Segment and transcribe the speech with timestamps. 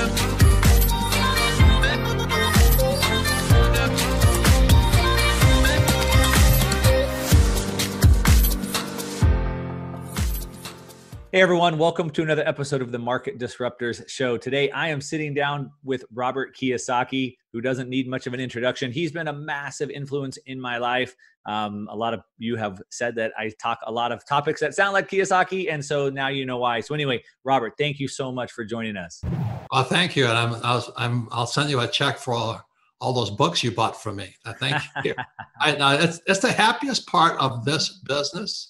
[0.00, 0.39] up.
[11.32, 14.36] Hey everyone, welcome to another episode of the Market Disruptors Show.
[14.36, 18.90] Today I am sitting down with Robert Kiyosaki, who doesn't need much of an introduction.
[18.90, 21.14] He's been a massive influence in my life.
[21.46, 24.74] Um, a lot of you have said that I talk a lot of topics that
[24.74, 26.80] sound like Kiyosaki, and so now you know why.
[26.80, 29.22] So anyway, Robert, thank you so much for joining us.
[29.70, 32.60] Well, thank you, and I'm I'll, I'm, I'll send you a check for all,
[33.00, 34.34] all those books you bought from me.
[34.44, 35.14] I thank you.
[35.60, 38.69] I, uh, it's, it's the happiest part of this business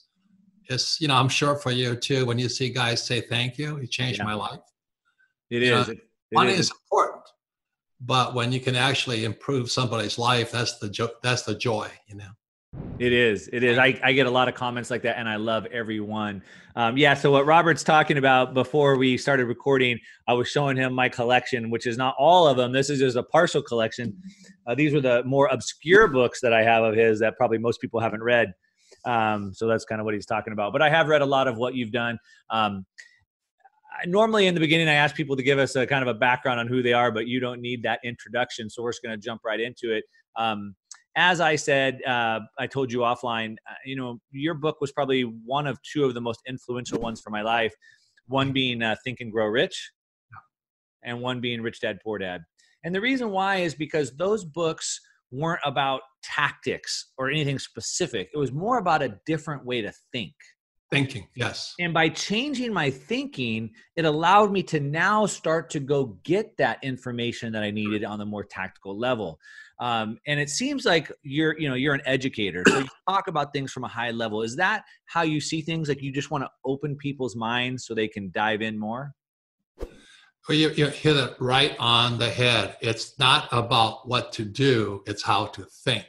[0.71, 3.77] it's you know i'm sure for you too when you see guys say thank you
[3.77, 4.25] it changed yeah.
[4.25, 4.61] my life
[5.51, 5.89] It you is.
[5.89, 6.61] Know, it, it money is.
[6.61, 7.25] is important
[8.01, 12.17] but when you can actually improve somebody's life that's the jo- that's the joy you
[12.17, 12.31] know
[12.99, 13.49] it is.
[13.53, 13.79] It is.
[13.79, 16.43] I, I get a lot of comments like that, and I love every one.
[16.77, 17.15] Um, yeah.
[17.15, 19.99] So what Robert's talking about before we started recording,
[20.29, 22.73] I was showing him my collection, which is not all of them.
[22.73, 24.17] This is just a partial collection.
[24.67, 27.81] Uh, these were the more obscure books that I have of his that probably most
[27.81, 28.53] people haven't read.
[29.05, 30.73] Um, so that's kind of what he's talking about.
[30.73, 32.19] But I have read a lot of what you've done.
[32.51, 32.85] Um,
[34.07, 36.61] normally in the beginning, I ask people to give us a kind of a background
[36.61, 38.71] on who they are, but you don't need that introduction.
[38.71, 40.05] So we're just going to jump right into it.
[40.37, 40.75] Um,
[41.17, 45.23] as I said, uh, I told you offline, uh, you know, your book was probably
[45.23, 47.75] one of two of the most influential ones for my life.
[48.27, 49.91] One being uh, Think and Grow Rich,
[51.03, 52.43] and one being Rich Dad Poor Dad.
[52.85, 55.01] And the reason why is because those books
[55.31, 58.29] weren't about tactics or anything specific.
[58.35, 60.35] It was more about a different way to think.
[60.91, 61.73] Thinking, yes.
[61.79, 66.83] And by changing my thinking, it allowed me to now start to go get that
[66.83, 69.39] information that I needed on the more tactical level.
[69.79, 73.53] Um, and it seems like you're, you know, you're an educator, so you talk about
[73.53, 74.43] things from a high level.
[74.43, 75.89] Is that how you see things?
[75.89, 79.13] Like you just want to open people's minds so they can dive in more?
[80.49, 82.77] Well, you, you hit it right on the head.
[82.81, 86.07] It's not about what to do, it's how to think.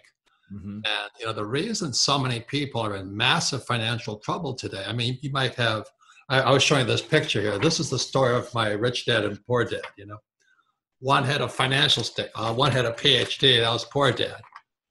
[0.53, 0.79] Mm-hmm.
[0.83, 4.83] And you know the reason so many people are in massive financial trouble today.
[4.85, 5.85] I mean, you might have.
[6.27, 7.57] I, I was showing this picture here.
[7.57, 9.81] This is the story of my rich dad and poor dad.
[9.97, 10.17] You know,
[10.99, 13.61] one had a financial state, uh, one had a PhD.
[13.61, 14.41] That was poor dad,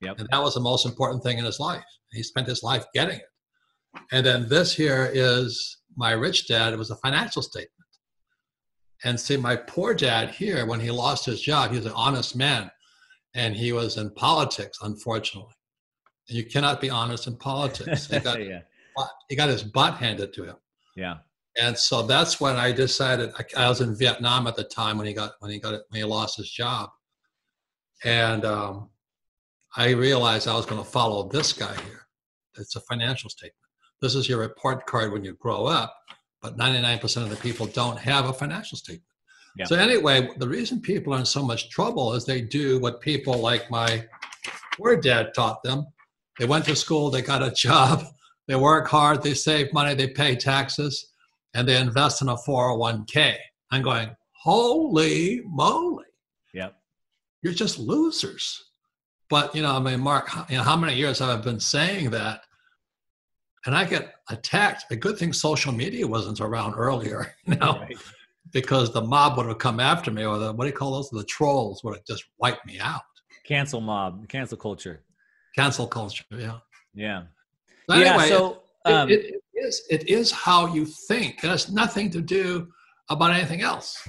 [0.01, 0.19] yep.
[0.19, 1.83] and that was the most important thing in his life.
[2.11, 3.25] He spent his life getting it.
[4.11, 6.73] And then this here is my rich dad.
[6.73, 7.80] It was a financial statement.
[9.03, 12.35] And see, my poor dad here, when he lost his job, he was an honest
[12.35, 12.69] man
[13.33, 15.53] and he was in politics, unfortunately.
[16.29, 18.07] And you cannot be honest in politics.
[18.07, 18.59] He got, yeah.
[19.29, 20.55] he got his butt handed to him.
[20.95, 21.17] Yeah.
[21.59, 23.31] And so that's when I decided.
[23.37, 25.99] I, I was in Vietnam at the time when he got when he got when
[25.99, 26.89] he lost his job,
[28.05, 28.89] and um,
[29.75, 32.07] I realized I was going to follow this guy here.
[32.57, 33.55] It's a financial statement.
[34.01, 35.95] This is your report card when you grow up
[36.41, 39.05] but 99% of the people don't have a financial statement.
[39.57, 39.65] Yeah.
[39.65, 43.37] So anyway, the reason people are in so much trouble is they do what people
[43.37, 44.05] like my
[44.77, 45.87] poor dad taught them.
[46.39, 48.05] They went to school, they got a job,
[48.47, 51.11] they work hard, they save money, they pay taxes,
[51.53, 53.35] and they invest in a 401k.
[53.71, 56.05] I'm going, holy moly.
[56.53, 56.75] Yep.
[57.41, 58.71] You're just losers.
[59.29, 62.11] But you know, I mean, Mark, you know, how many years have I been saying
[62.11, 62.41] that?
[63.65, 64.85] And I get attacked.
[64.91, 67.97] A good thing social media wasn't around earlier, you know, right.
[68.51, 71.09] because the mob would have come after me, or the what do you call those?
[71.09, 73.01] The trolls would have just wiped me out.
[73.43, 75.03] Cancel mob, cancel culture.
[75.55, 76.59] Cancel culture, yeah.
[76.93, 77.23] Yeah.
[77.89, 81.43] So anyway, yeah, so um, it, it, it is it is how you think.
[81.43, 82.67] It has nothing to do
[83.09, 84.07] about anything else.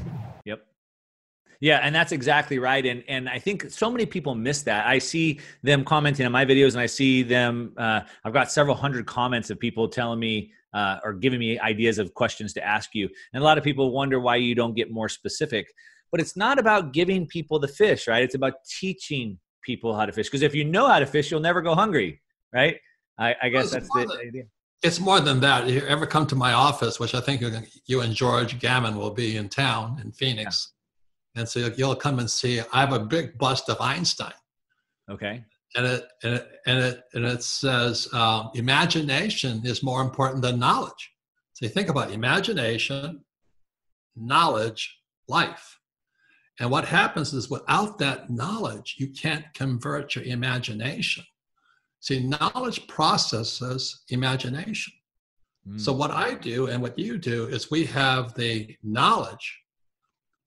[1.62, 2.84] Yeah, and that's exactly right.
[2.84, 4.84] And and I think so many people miss that.
[4.84, 7.73] I see them commenting on my videos, and I see them.
[7.77, 12.00] Uh, I've got several hundred comments of people telling me uh, or giving me ideas
[12.00, 13.09] of questions to ask you.
[13.33, 15.73] And a lot of people wonder why you don't get more specific.
[16.11, 18.25] But it's not about giving people the fish, right?
[18.25, 20.27] It's about teaching people how to fish.
[20.27, 22.21] Because if you know how to fish, you'll never go hungry,
[22.53, 22.77] right?
[23.19, 24.44] I, I guess that's the than, idea.
[24.83, 25.69] It's more than that.
[25.69, 27.41] If you ever come to my office, which I think
[27.87, 30.73] you and George Gammon will be in town in Phoenix.
[30.73, 30.79] Yeah
[31.34, 32.61] and so you'll come and see.
[32.73, 34.32] I have a big bust of Einstein.
[35.11, 35.44] Okay.
[35.75, 40.58] And it and it and it, and it says uh, imagination is more important than
[40.58, 41.11] knowledge.
[41.55, 43.25] So you think about imagination,
[44.14, 44.99] knowledge,
[45.29, 45.79] life.
[46.61, 51.25] And what happens is without that knowledge, you can't convert your imagination.
[52.00, 54.93] See, knowledge processes imagination.
[55.67, 55.81] Mm.
[55.81, 59.62] So what I do and what you do is we have the knowledge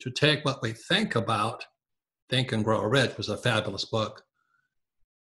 [0.01, 1.65] to take what we think about,
[2.29, 4.23] Think and Grow Rich was a fabulous book,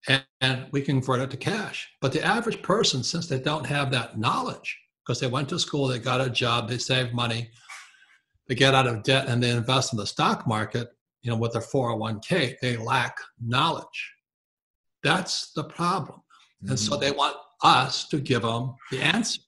[0.07, 1.89] and, and we can convert it to cash.
[1.99, 5.87] But the average person, since they don't have that knowledge, because they went to school,
[5.87, 7.51] they got a job, they saved money,
[8.47, 10.89] they get out of debt and they invest in the stock market,
[11.21, 14.13] you know, with their 401k, they lack knowledge.
[15.03, 16.19] That's the problem.
[16.63, 16.71] Mm-hmm.
[16.71, 17.01] And so mm-hmm.
[17.01, 19.41] they want us to give them the answer.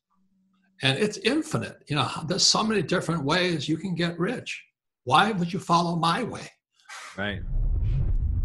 [0.81, 1.77] And it's infinite.
[1.87, 4.63] You know, there's so many different ways you can get rich.
[5.05, 6.49] Why would you follow my way?
[7.17, 7.41] Right.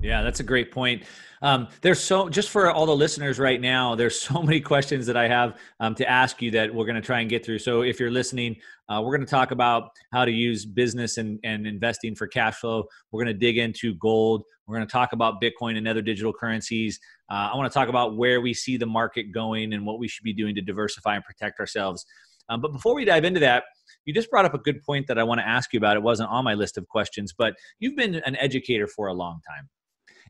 [0.03, 1.05] Yeah, that's a great point.
[1.43, 5.17] Um, there's so just for all the listeners right now, there's so many questions that
[5.17, 7.59] I have um, to ask you that we're going to try and get through.
[7.61, 8.57] So if you're listening,
[8.89, 12.57] uh, we're going to talk about how to use business and, and investing for cash
[12.57, 12.85] flow.
[13.11, 14.45] We're going to dig into gold.
[14.67, 16.99] We're going to talk about Bitcoin and other digital currencies.
[17.31, 20.09] Uh, I want to talk about where we see the market going and what we
[20.09, 22.05] should be doing to diversify and protect ourselves.
[22.49, 23.65] Um, but before we dive into that,
[24.09, 25.99] you just brought up a good point that I want to ask you about.
[25.99, 29.43] It wasn't on my list of questions, but you've been an educator for a long
[29.47, 29.69] time.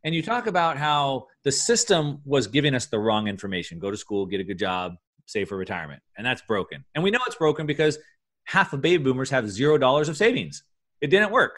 [0.02, 3.96] And you talk about how the system was giving us the wrong information go to
[3.96, 4.96] school, get a good job,
[5.26, 6.02] save for retirement.
[6.16, 6.84] And that's broken.
[6.96, 8.00] And we know it's broken because
[8.46, 10.64] half of baby boomers have zero dollars of savings.
[11.00, 11.52] It didn't work.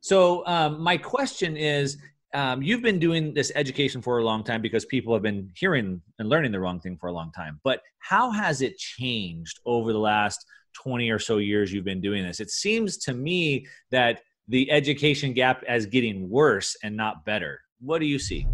[0.00, 1.96] So, um, my question is
[2.34, 6.02] um, you've been doing this education for a long time because people have been hearing
[6.18, 7.60] and learning the wrong thing for a long time.
[7.64, 10.44] But how has it changed over the last
[10.82, 12.40] 20 or so years you've been doing this?
[12.40, 17.60] It seems to me that the education gap as getting worse and not better.
[17.80, 18.46] What do you see?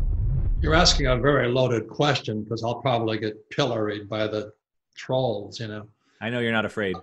[0.61, 4.53] You're asking a very loaded question because I'll probably get pilloried by the
[4.97, 5.87] trolls, you know.
[6.21, 6.97] I know you're not afraid.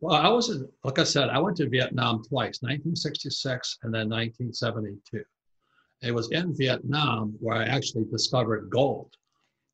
[0.00, 4.10] Well, I was, in, like I said, I went to Vietnam twice, 1966 and then
[4.10, 5.24] 1972.
[6.02, 9.16] It was in Vietnam where I actually discovered gold.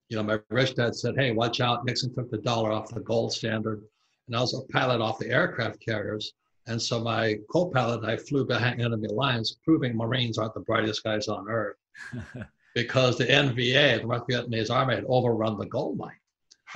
[0.09, 1.85] You know, my rich dad said, hey, watch out.
[1.85, 3.83] Nixon took the dollar off the gold standard.
[4.29, 6.33] And I was a pilot off the aircraft carriers.
[6.67, 11.03] And so my co-pilot and I flew behind enemy lines, proving Marines aren't the brightest
[11.03, 11.77] guys on earth.
[12.75, 16.13] because the NVA, the North Vietnamese Army, had overrun the gold mine.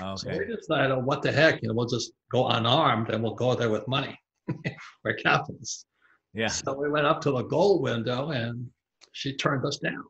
[0.01, 0.17] Okay.
[0.17, 3.35] So we decided, oh, what the heck, you know, we'll just go unarmed and we'll
[3.35, 4.19] go there with money.
[5.05, 5.87] We're captains.
[6.35, 6.49] Yeah.
[6.49, 8.67] So we went up to the gold window and
[9.13, 10.05] she turned us down.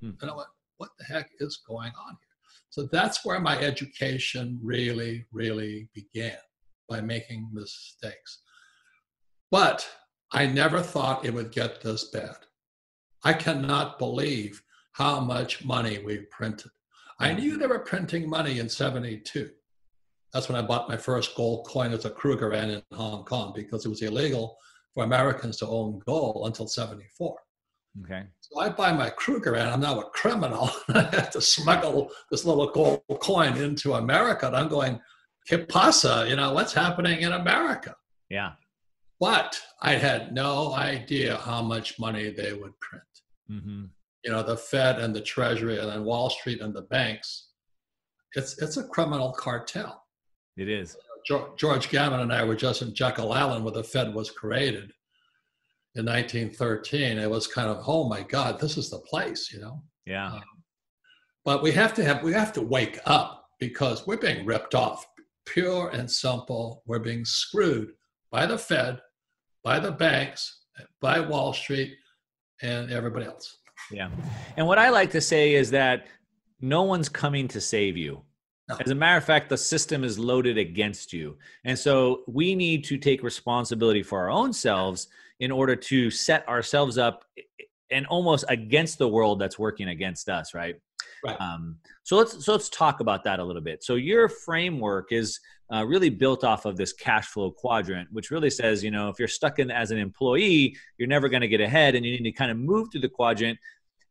[0.00, 0.10] Hmm.
[0.22, 0.48] And I went,
[0.78, 2.25] what the heck is going on here?
[2.76, 6.36] So that's where my education really, really began
[6.90, 8.42] by making mistakes.
[9.50, 9.88] But
[10.30, 12.36] I never thought it would get this bad.
[13.24, 14.62] I cannot believe
[14.92, 16.70] how much money we've printed.
[17.18, 19.48] I knew they were printing money in 72.
[20.34, 23.86] That's when I bought my first gold coin as a Krugerrand in Hong Kong because
[23.86, 24.58] it was illegal
[24.92, 27.38] for Americans to own gold until 74.
[28.04, 28.24] Okay.
[28.40, 29.72] So I buy my Krugerrand.
[29.72, 30.70] I'm now a criminal.
[30.88, 34.46] I have to smuggle this little gold coin into America.
[34.46, 35.00] And I'm going,
[35.48, 36.26] que pasa?
[36.28, 37.94] You know, what's happening in America?
[38.28, 38.52] Yeah.
[39.18, 43.04] But I had no idea how much money they would print.
[43.50, 43.84] Mm-hmm.
[44.24, 47.48] You know, the Fed and the Treasury and then Wall Street and the banks.
[48.34, 50.04] It's it's a criminal cartel.
[50.56, 50.96] It is.
[51.26, 54.92] George, George Gammon and I were just in Jekyll Island where the Fed was created
[55.96, 57.18] in 1913.
[57.18, 59.82] It was kind of, oh my God, this is the place, you know.
[60.04, 60.32] Yeah.
[60.32, 60.42] Um,
[61.44, 65.06] but we have to have we have to wake up because we're being ripped off.
[65.46, 67.92] Pure and simple, we're being screwed
[68.32, 69.00] by the Fed
[69.66, 70.60] by the banks,
[71.00, 71.96] by Wall Street,
[72.62, 73.58] and everybody else.
[73.90, 74.10] Yeah.
[74.56, 76.06] And what I like to say is that
[76.60, 78.22] no one's coming to save you.
[78.68, 78.76] No.
[78.76, 81.36] As a matter of fact, the system is loaded against you.
[81.64, 85.08] And so we need to take responsibility for our own selves
[85.40, 87.24] in order to set ourselves up
[87.90, 90.76] and almost against the world that's working against us, right?
[91.24, 91.40] Right.
[91.40, 93.82] Um, so let's so let's talk about that a little bit.
[93.82, 95.38] So your framework is
[95.72, 99.18] uh, really built off of this cash flow quadrant, which really says, you know, if
[99.18, 102.30] you're stuck in as an employee, you're never going to get ahead, and you need
[102.30, 103.58] to kind of move through the quadrant.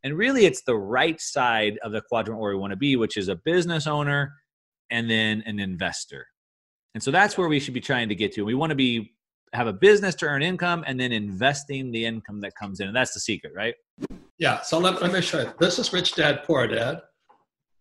[0.03, 3.17] And really, it's the right side of the quadrant where we want to be, which
[3.17, 4.33] is a business owner
[4.91, 6.27] and then an investor.
[6.93, 8.45] And so that's where we should be trying to get to.
[8.45, 9.14] We want to be
[9.55, 12.87] have a business to earn income and then investing the income that comes in.
[12.87, 13.75] And that's the secret, right?
[14.37, 14.61] Yeah.
[14.61, 15.53] So let, let me show you.
[15.59, 17.01] This is Rich Dad Poor Dad,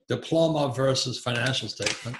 [0.09, 2.17] diploma versus financial statement.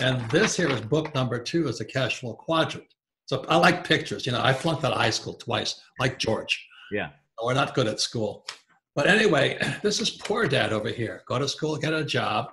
[0.00, 2.86] And this here is book number two is a cash flow quadrant.
[3.26, 4.26] So I like pictures.
[4.26, 6.66] You know, I flunked out of high school twice, like George.
[6.92, 7.10] Yeah.
[7.42, 8.46] We're not good at school.
[8.94, 11.22] But anyway, this is poor dad over here.
[11.26, 12.50] Go to school, get a job.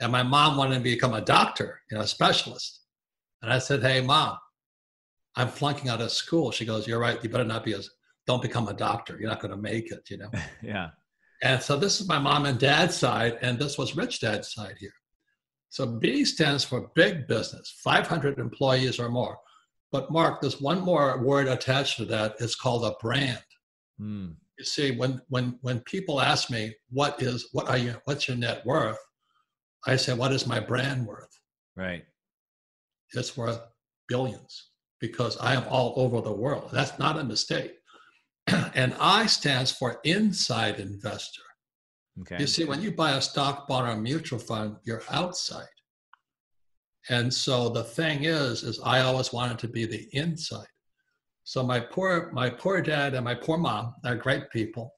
[0.00, 2.82] And my mom wanted to become a doctor, you know, a specialist.
[3.42, 4.36] And I said, Hey, mom,
[5.38, 6.50] I'm flunking out of school.
[6.50, 7.22] She goes, You're right.
[7.22, 7.80] You better not be a,
[8.26, 9.16] don't become a doctor.
[9.18, 10.30] You're not going to make it, you know?
[10.62, 10.90] yeah.
[11.42, 14.74] And so this is my mom and dad's side, and this was rich dad's side
[14.78, 14.92] here.
[15.70, 19.38] So B stands for big business, 500 employees or more.
[19.92, 22.34] But Mark, there's one more word attached to that.
[22.40, 23.38] It's called a brand.
[24.00, 24.34] Mm.
[24.58, 28.36] You see, when when when people ask me what is what are you what's your
[28.36, 28.98] net worth,
[29.86, 31.30] I say what is my brand worth?
[31.76, 32.04] Right.
[33.14, 33.60] It's worth
[34.08, 34.70] billions.
[35.00, 36.70] Because I am all over the world.
[36.72, 37.72] That's not a mistake.
[38.74, 41.42] and I stands for inside investor.
[42.20, 42.36] Okay.
[42.40, 45.66] You see, when you buy a stock bond or a mutual fund, you're outside.
[47.10, 50.66] And so the thing is, is I always wanted to be the inside.
[51.44, 54.92] So my poor, my poor dad and my poor mom, they're great people.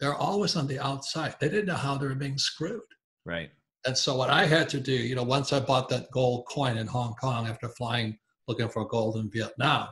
[0.00, 1.34] They're always on the outside.
[1.40, 2.80] They didn't know how they were being screwed.
[3.26, 3.50] Right.
[3.84, 6.78] And so what I had to do, you know, once I bought that gold coin
[6.78, 9.88] in Hong Kong after flying looking for gold in Vietnam,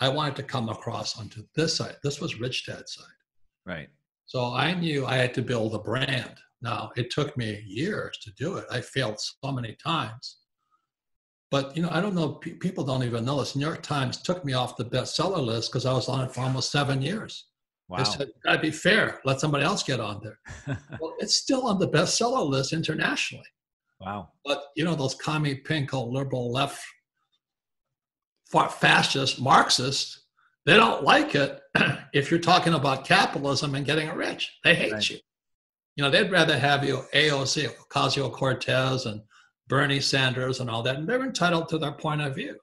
[0.00, 1.96] I wanted to come across onto this side.
[2.02, 3.06] This was Rich Dad's side.
[3.66, 3.88] Right.
[4.26, 6.34] So I knew I had to build a brand.
[6.60, 8.64] Now it took me years to do it.
[8.70, 10.38] I failed so many times.
[11.50, 12.30] But you know, I don't know.
[12.30, 13.54] people don't even know this.
[13.54, 16.40] New York Times took me off the bestseller list because I was on it for
[16.40, 17.44] almost seven years.
[17.88, 17.98] Wow.
[17.98, 19.20] They said, "Gotta be fair.
[19.26, 20.38] Let somebody else get on there."
[20.98, 23.44] well, it's still on the bestseller list internationally.
[24.00, 24.30] Wow.
[24.46, 26.82] But you know, those commie, pinko, liberal, left,
[28.52, 30.20] fascist, Marxist,
[30.64, 31.60] they don't like it
[32.12, 34.52] if you're talking about capitalism and getting rich.
[34.64, 35.10] They hate right.
[35.10, 35.18] you.
[35.96, 39.20] You know, they'd rather have you AOC, Ocasio Cortez, and
[39.68, 42.56] Bernie Sanders, and all that, and they're entitled to their point of view.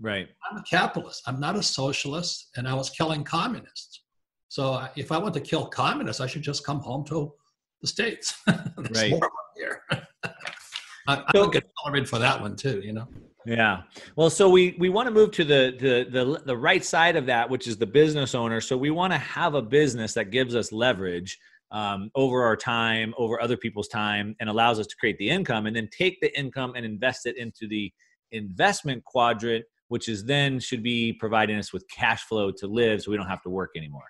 [0.00, 0.28] Right.
[0.50, 1.22] I'm a capitalist.
[1.26, 4.02] I'm not a socialist, and I was killing communists.
[4.48, 7.32] So uh, if I want to kill communists, I should just come home to
[7.80, 8.34] the states.
[8.46, 9.10] right.
[9.10, 9.82] more here.
[9.92, 12.80] I, I don't get tolerated for that one too.
[12.80, 13.08] You know.
[13.44, 13.82] Yeah.
[14.16, 17.26] Well, so we we want to move to the the the the right side of
[17.26, 18.60] that, which is the business owner.
[18.60, 21.38] So we want to have a business that gives us leverage
[21.70, 25.66] um, over our time, over other people's time, and allows us to create the income,
[25.66, 27.92] and then take the income and invest it into the
[28.30, 33.10] investment quadrant, which is then should be providing us with cash flow to live, so
[33.10, 34.04] we don't have to work anymore.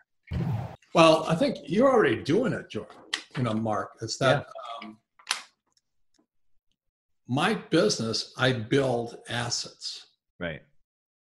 [0.95, 2.89] Well, I think you're already doing it, George.
[3.37, 3.93] You know, Mark.
[4.03, 4.47] It's that.
[4.83, 4.91] Yeah
[7.33, 10.07] my business, I build assets.
[10.39, 10.61] Right.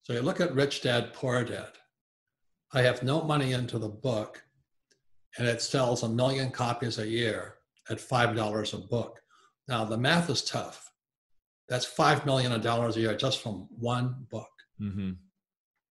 [0.01, 1.73] So you look at Rich Dad, Poor Dad.
[2.73, 4.43] I have no money into the book,
[5.37, 7.57] and it sells a million copies a year
[7.91, 9.19] at $5 a book.
[9.67, 10.91] Now, the math is tough.
[11.67, 14.49] That's $5 million a year just from one book.
[14.81, 15.11] Mm-hmm.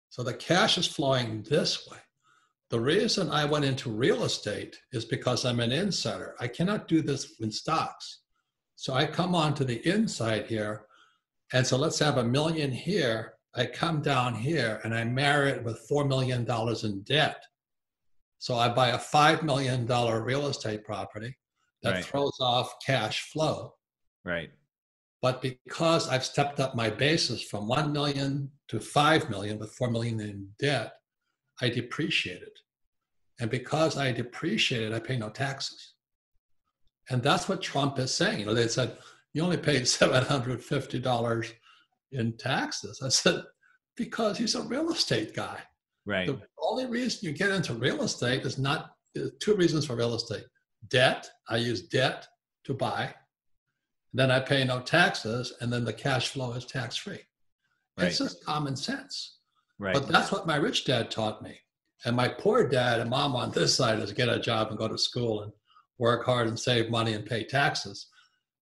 [0.09, 1.99] So the cash is flowing this way.
[2.71, 6.37] The reason I went into real estate is because I'm an insider.
[6.41, 8.23] I cannot do this in stocks.
[8.77, 10.85] So I come on to the inside here.
[11.53, 13.35] And so let's have a million here.
[13.55, 16.47] I come down here and I marry it with $4 million
[16.85, 17.43] in debt.
[18.39, 21.37] So I buy a $5 million real estate property
[21.83, 22.05] that right.
[22.05, 23.75] throws off cash flow.
[24.25, 24.51] Right.
[25.23, 29.91] But because I've stepped up my basis from 1 million to 5 million with 4
[29.91, 30.93] million in debt,
[31.63, 32.59] I depreciate it.
[33.41, 35.95] And because I depreciate it, I pay no taxes.
[37.11, 38.41] And that's what Trump is saying.
[38.41, 38.97] You know, they said,
[39.33, 41.53] you only paid $750
[42.13, 43.03] in taxes.
[43.05, 43.43] I said,
[43.97, 45.59] because he's a real estate guy.
[46.05, 46.27] Right.
[46.27, 48.93] The only reason you get into real estate is not
[49.41, 50.45] two reasons for real estate.
[50.89, 52.27] Debt, I use debt
[52.65, 53.15] to buy.
[54.13, 57.21] Then I pay no taxes, and then the cash flow is tax free.
[57.99, 58.09] Right.
[58.09, 59.39] It's just common sense.
[59.79, 59.95] Right.
[59.95, 61.59] But that's what my rich dad taught me.
[62.05, 64.89] And my poor dad and mom on this side is get a job and go
[64.89, 65.53] to school and
[65.99, 68.09] work hard and save money and pay taxes.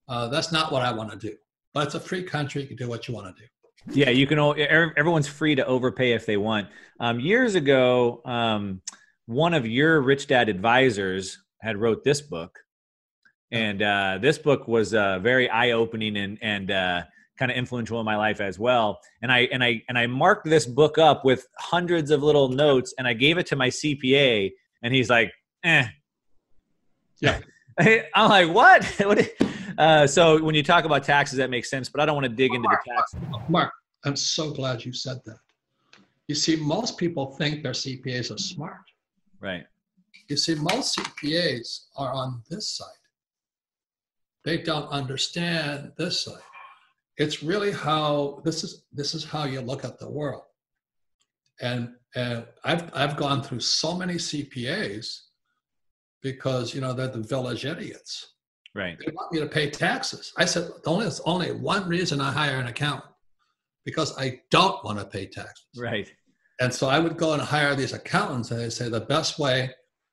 [0.08, 1.34] Uh, that's not what I want to do.
[1.72, 2.62] But it's a free country.
[2.62, 3.48] You can do what you want to do.
[3.92, 4.38] Yeah, you can.
[4.38, 6.68] All, everyone's free to overpay if they want.
[7.00, 8.80] Um, years ago, um,
[9.26, 12.58] one of your rich dad advisors had wrote this book,
[13.50, 17.02] and uh, this book was uh, very eye opening and and uh,
[17.38, 19.00] kind of influential in my life as well.
[19.20, 22.94] And I and I and I marked this book up with hundreds of little notes,
[22.96, 24.50] and I gave it to my CPA,
[24.82, 25.30] and he's like,
[25.62, 25.88] "Eh,
[27.20, 27.40] yeah.
[28.14, 29.30] I'm like, what?
[29.78, 32.32] uh, so when you talk about taxes, that makes sense, but I don't want to
[32.32, 33.14] dig into the tax.
[33.48, 33.72] Mark,
[34.04, 35.38] I'm so glad you said that.
[36.28, 38.80] You see, most people think their CPAs are smart.
[39.40, 39.66] Right.
[40.28, 42.88] You see, most CPAs are on this side.
[44.44, 46.40] They don't understand this side.
[47.16, 48.84] It's really how this is.
[48.92, 50.42] This is how you look at the world.
[51.60, 55.20] And and I've I've gone through so many CPAs
[56.24, 58.34] because you know they're the village idiots.
[58.74, 58.98] Right.
[58.98, 60.32] They want me to pay taxes.
[60.36, 63.12] I said the only it's only one reason I hire an accountant
[63.84, 65.66] because I don't want to pay taxes.
[65.78, 66.10] Right.
[66.60, 69.70] And so I would go and hire these accountants, and they say the best way,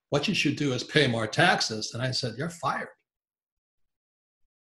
[0.10, 1.94] what you should do is pay more taxes.
[1.94, 2.90] And I said, you're fired.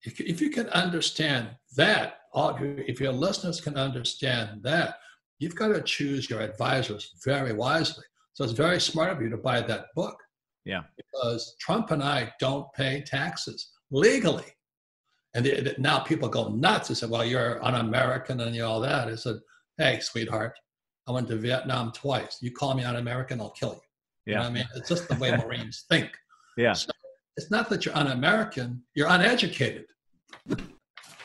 [0.04, 4.96] If, if you can understand that, all if your listeners can understand that,
[5.40, 8.06] you've got to choose your advisors very wisely.
[8.34, 10.18] So it's very smart of you to buy that book.
[10.68, 10.84] Yeah.
[10.98, 14.46] Because Trump and I don't pay taxes legally.
[15.34, 16.90] And now people go nuts.
[16.90, 19.08] They said, well, you're un American and all that.
[19.08, 19.38] I said,
[19.78, 20.54] hey, sweetheart,
[21.08, 22.40] I went to Vietnam twice.
[22.42, 23.80] You call me un-American, I'll kill you.
[24.26, 24.34] Yeah.
[24.34, 24.68] You know I mean?
[24.76, 26.12] It's just the way Marines think.
[26.58, 26.74] Yeah.
[26.74, 26.92] So
[27.38, 29.86] it's not that you're un-American, you're uneducated.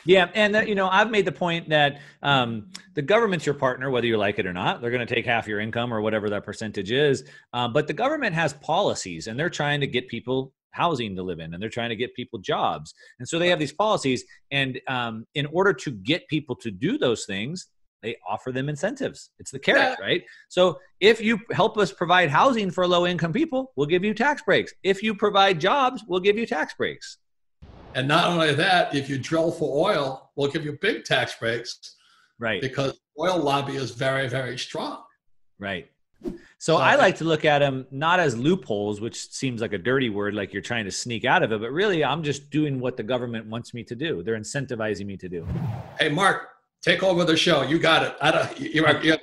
[0.05, 3.89] Yeah, and that, you know, I've made the point that um, the government's your partner,
[3.89, 4.81] whether you like it or not.
[4.81, 7.23] They're going to take half your income or whatever that percentage is.
[7.53, 11.39] Um, but the government has policies, and they're trying to get people housing to live
[11.39, 12.93] in, and they're trying to get people jobs.
[13.19, 16.97] And so they have these policies, and um, in order to get people to do
[16.97, 17.67] those things,
[18.01, 19.29] they offer them incentives.
[19.39, 20.05] It's the carrot, yeah.
[20.05, 20.23] right?
[20.49, 24.41] So if you help us provide housing for low income people, we'll give you tax
[24.41, 24.73] breaks.
[24.83, 27.17] If you provide jobs, we'll give you tax breaks.
[27.95, 31.95] And not only that, if you drill for oil, we'll give you big tax breaks.
[32.39, 32.61] Right.
[32.61, 35.03] Because oil lobby is very, very strong.
[35.59, 35.89] Right.
[36.57, 40.09] So I like to look at them not as loopholes, which seems like a dirty
[40.09, 42.95] word, like you're trying to sneak out of it, but really I'm just doing what
[42.95, 44.23] the government wants me to do.
[44.23, 45.45] They're incentivizing me to do.
[45.99, 46.47] Hey, Mark,
[46.81, 47.63] take over the show.
[47.63, 48.15] You got it.
[48.21, 49.17] I don't, you're, you're,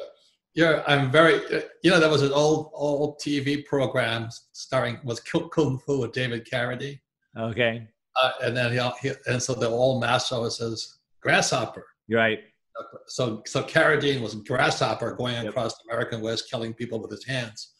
[0.55, 1.41] you're, I'm very,
[1.83, 6.47] you know, there was an old, old TV program starring, was Kung Fu with David
[6.47, 7.01] Carradine.
[7.39, 7.89] Okay.
[8.23, 11.87] Uh, and then he, he, and so the old master says grasshopper.
[12.11, 12.41] Right.
[13.07, 15.47] So so Carradine was grasshopper going yep.
[15.47, 17.75] across the American West, killing people with his hands.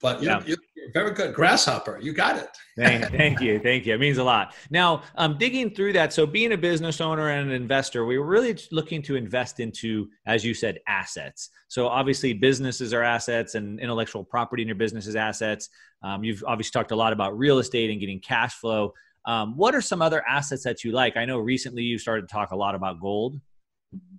[0.00, 0.42] But you're, yeah.
[0.46, 1.98] you're, you're very good, grasshopper.
[2.00, 2.48] You got it.
[2.76, 3.94] thank, thank you, thank you.
[3.94, 4.54] It means a lot.
[4.70, 6.12] Now, um, digging through that.
[6.12, 10.08] So, being a business owner and an investor, we were really looking to invest into,
[10.26, 11.50] as you said, assets.
[11.68, 15.68] So, obviously, businesses are assets, and intellectual property in your business is assets.
[16.02, 18.94] Um, you've obviously talked a lot about real estate and getting cash flow.
[19.26, 21.16] Um, what are some other assets that you like?
[21.16, 23.40] I know recently you started to talk a lot about gold.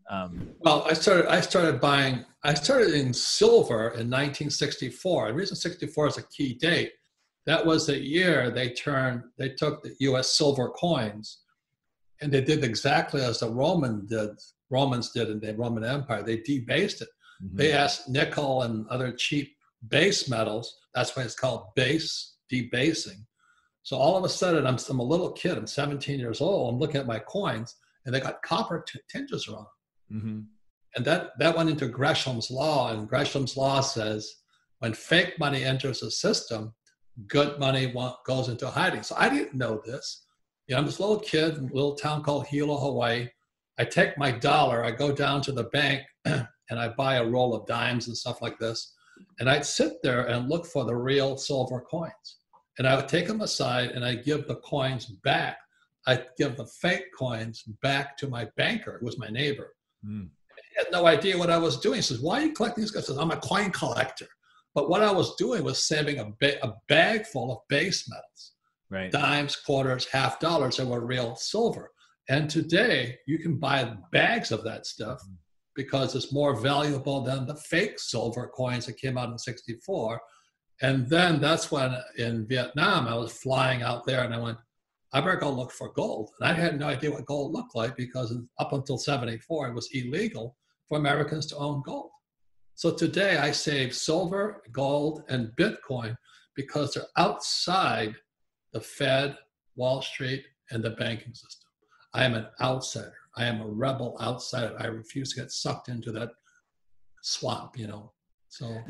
[0.10, 1.28] Um, well, I started.
[1.28, 2.26] I started buying.
[2.44, 5.28] I started in silver in 1964.
[5.28, 6.92] The reason 64 is a key date.
[7.46, 9.24] That was the year they turned.
[9.38, 10.38] They took the U.S.
[10.38, 11.40] silver coins,
[12.22, 14.32] and they did exactly as the Roman did.
[14.70, 16.24] Romans did in the Roman Empire.
[16.24, 17.10] They debased it.
[17.44, 17.58] Mm-hmm.
[17.58, 19.56] They asked nickel and other cheap
[19.88, 20.78] base metals.
[20.94, 23.26] That's why it's called base debasing
[23.84, 25.58] so all of a sudden, I'm, I'm a little kid.
[25.58, 26.74] I'm 17 years old.
[26.74, 29.66] I'm looking at my coins, and they got copper t- tinges on
[30.12, 30.42] Mm-hmm.
[30.96, 34.30] And that that went into Gresham's law, and Gresham's law says
[34.80, 36.74] when fake money enters the system,
[37.28, 37.94] good money
[38.26, 39.04] goes into hiding.
[39.04, 40.26] So I didn't know this.
[40.68, 43.30] You know, I'm this little kid in a little town called Hilo, Hawaii.
[43.80, 47.56] I take my dollar, I go down to the bank, and I buy a roll
[47.56, 48.94] of dimes and stuff like this.
[49.40, 52.38] And I'd sit there and look for the real silver coins.
[52.78, 55.58] And I would take them aside and I give the coins back.
[56.08, 59.76] I give the fake coins back to my banker, who was my neighbor.
[60.06, 60.30] Mm.
[60.74, 61.98] He had no idea what I was doing.
[61.98, 63.04] He says, Why are you collecting these guys?
[63.04, 64.28] I says, I'm a coin collector.
[64.74, 68.54] But what I was doing was saving a, ba- a bag full of base metals
[68.92, 69.12] right.
[69.12, 71.92] dimes, quarters, half dollars that were real silver.
[72.30, 75.36] And today you can buy bags of that stuff mm.
[75.76, 80.22] because it's more valuable than the fake silver coins that came out in 64
[80.82, 84.58] and then that's when in Vietnam, I was flying out there and I went,
[85.14, 86.32] I better go look for gold.
[86.40, 89.90] And I had no idea what gold looked like because up until 74, it was
[89.94, 92.10] illegal for Americans to own gold.
[92.76, 96.16] So today I save silver, gold, and Bitcoin
[96.56, 98.16] because they're outside
[98.74, 99.38] the Fed,
[99.76, 101.70] Wall Street, and the banking system.
[102.14, 103.14] I am an outsider.
[103.38, 104.76] I am a rebel outsider.
[104.80, 106.32] I refuse to get sucked into that
[107.22, 108.14] swamp, you know.
[108.50, 108.82] So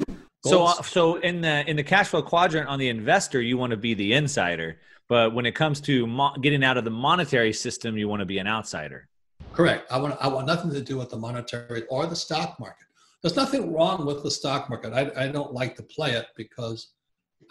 [0.43, 3.71] so, uh, so in the in the cash flow quadrant on the investor, you want
[3.71, 7.54] to be the insider, but when it comes to mo- getting out of the monetary
[7.54, 9.08] system, you want to be an outsider.
[9.54, 9.91] Correct.
[9.91, 12.88] I want I want nothing to do with the monetary or the stock market.
[13.21, 14.93] There's nothing wrong with the stock market.
[14.93, 16.93] I, I don't like to play it because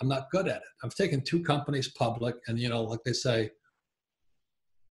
[0.00, 0.68] I'm not good at it.
[0.82, 3.50] I've taken two companies public, and you know, like they say,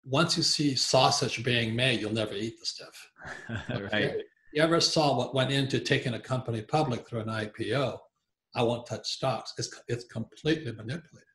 [0.02, 3.10] once you see sausage being made, you'll never eat the stuff.
[3.92, 4.22] right
[4.52, 7.98] you ever saw what went into taking a company public through an IPO,
[8.54, 9.54] I won't touch stocks.
[9.58, 11.28] It's, it's completely manipulated.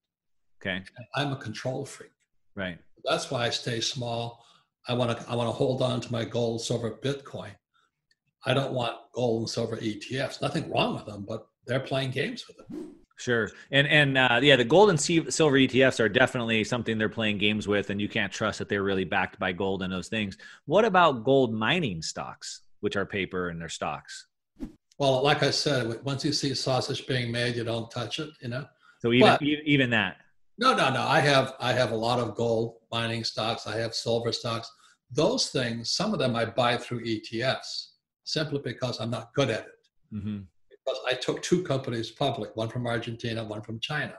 [0.62, 0.84] Okay.
[1.15, 2.12] I'm a control freak.
[2.56, 2.80] Right.
[3.03, 4.43] That's why I stay small.
[4.88, 7.51] I want to I want to hold on to my gold, silver, Bitcoin.
[8.45, 10.41] I don't want gold and silver ETFs.
[10.41, 12.77] Nothing wrong with them, but they're playing games with it.
[13.17, 17.38] Sure, and and uh, yeah, the gold and silver ETFs are definitely something they're playing
[17.39, 20.38] games with, and you can't trust that they're really backed by gold and those things.
[20.65, 22.62] What about gold mining stocks?
[22.81, 24.27] Which are paper and their stocks.
[24.99, 28.29] Well, like I said, once you see sausage being made, you don't touch it.
[28.41, 28.65] You know.
[28.99, 30.17] So even but, even that.
[30.57, 31.01] No, no, no.
[31.01, 33.67] I have I have a lot of gold mining stocks.
[33.67, 34.71] I have silver stocks.
[35.11, 37.91] Those things, some of them I buy through ETFs
[38.23, 40.15] simply because I'm not good at it.
[40.15, 40.39] Mm-hmm.
[40.69, 44.15] Because I took two companies public, one from Argentina, one from China,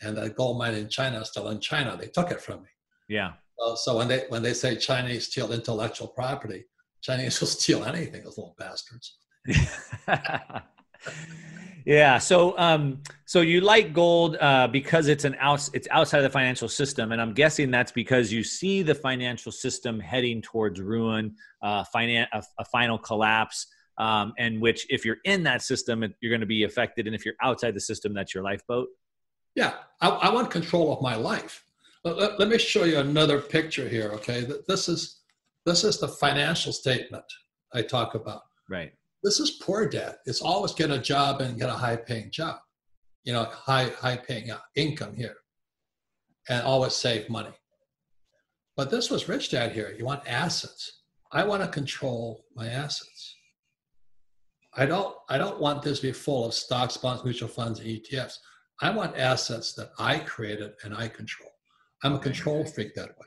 [0.00, 1.96] and the gold mine in China is still in China.
[1.98, 2.68] They took it from me.
[3.08, 3.32] Yeah.
[3.64, 6.64] Uh, so when they when they say Chinese steal intellectual property,
[7.02, 9.18] Chinese will steal anything, those little bastards.
[11.84, 12.18] yeah.
[12.18, 16.30] So, um, so you like gold uh, because it's an out, it's outside of the
[16.30, 21.34] financial system, and I'm guessing that's because you see the financial system heading towards ruin,
[21.62, 23.66] uh, finan- a, a final collapse,
[23.98, 27.24] um, and which, if you're in that system, you're going to be affected, and if
[27.26, 28.88] you're outside the system, that's your lifeboat.
[29.54, 31.64] Yeah, I, I want control of my life.
[32.04, 34.10] Let, let, let me show you another picture here.
[34.14, 35.21] Okay, this is
[35.66, 37.24] this is the financial statement
[37.72, 38.42] I talk about.
[38.68, 40.18] Right this is poor debt.
[40.26, 42.58] It's always get a job and get a high paying job,
[43.24, 45.36] you know, high high paying uh, income here,
[46.48, 47.52] and always save money.
[48.76, 49.94] But this was rich dad here.
[49.96, 51.02] You want assets.
[51.30, 53.36] I want to control my assets.
[54.74, 57.88] I don't I don't want this to be full of stocks, bonds, mutual funds, and
[57.88, 58.38] ETFs.
[58.80, 61.50] I want assets that I created and I control.
[62.02, 63.26] I'm a control freak that way.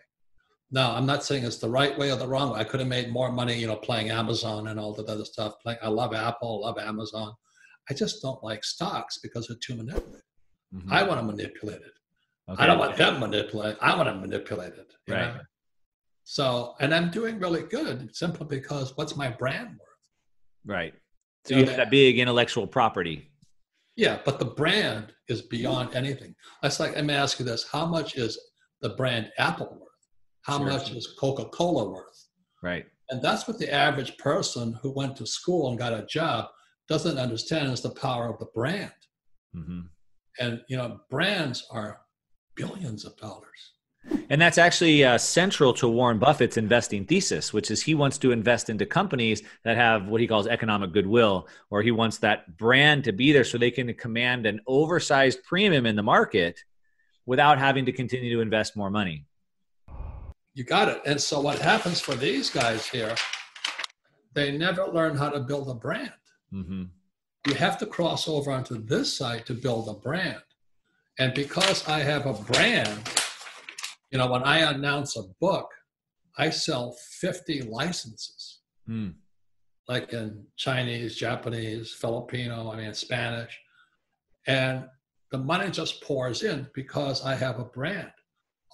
[0.76, 2.60] No, I'm not saying it's the right way or the wrong way.
[2.60, 5.54] I could have made more money, you know, playing Amazon and all that other stuff.
[5.64, 7.34] Playing, I love Apple, love Amazon.
[7.90, 10.22] I just don't like stocks because they're too manipulated.
[10.76, 10.92] Mm-hmm.
[10.92, 11.94] I want to manipulate it.
[12.52, 12.62] Okay.
[12.62, 13.78] I don't want them manipulate.
[13.82, 14.94] I want to manipulate it.
[15.08, 15.36] right.
[15.36, 15.42] Know?
[16.26, 19.80] So, and I'm doing really good simply because what's my brand worth?
[20.66, 20.94] Right.
[21.46, 23.32] So you, you have that big intellectual property.
[23.96, 26.36] Yeah, but the brand is beyond anything.
[26.62, 28.38] That's like, let me ask you this: How much is
[28.82, 29.85] the brand Apple worth?
[30.46, 30.68] How sure.
[30.68, 32.28] much is Coca-Cola worth?
[32.62, 32.86] Right.
[33.10, 36.50] And that's what the average person who went to school and got a job
[36.88, 38.92] doesn't understand is the power of the brand.
[39.56, 39.82] Mm-hmm.
[40.40, 42.02] And you know, brands are
[42.56, 43.74] billions of dollars.
[44.30, 48.32] And that's actually uh, central to Warren Buffett's investing thesis, which is he wants to
[48.32, 53.04] invest into companies that have what he calls economic goodwill, or he wants that brand
[53.06, 56.60] to be there so they can command an oversized premium in the market
[57.26, 59.26] without having to continue to invest more money
[60.56, 61.02] you got it.
[61.06, 63.14] And so what happens for these guys here,
[64.34, 66.14] they never learn how to build a brand.
[66.54, 66.84] Mm-hmm.
[67.48, 70.42] You have to cross over onto this side to build a brand.
[71.20, 73.10] And because I have a brand,
[74.12, 75.70] you know, when I announce a book,
[76.38, 79.14] I sell 50 licenses, mm.
[79.88, 83.58] like in Chinese, Japanese, Filipino, I mean, Spanish.
[84.48, 84.86] And
[85.32, 88.12] the money just pours in because I have a brand.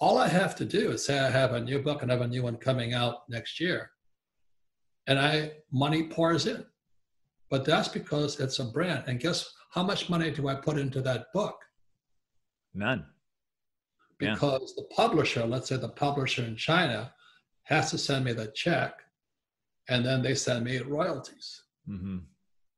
[0.02, 2.24] All I have to do is say I have a new book and I have
[2.24, 3.92] a new one coming out next year.
[5.06, 6.66] And I money pours in.
[7.50, 9.04] But that's because it's a brand.
[9.06, 11.54] And guess how much money do I put into that book?
[12.74, 13.06] None.
[14.18, 14.82] Because yeah.
[14.82, 17.12] the publisher, let's say the publisher in China,
[17.62, 18.94] has to send me the check
[19.88, 21.62] and then they send me royalties.
[21.88, 22.18] Mm-hmm.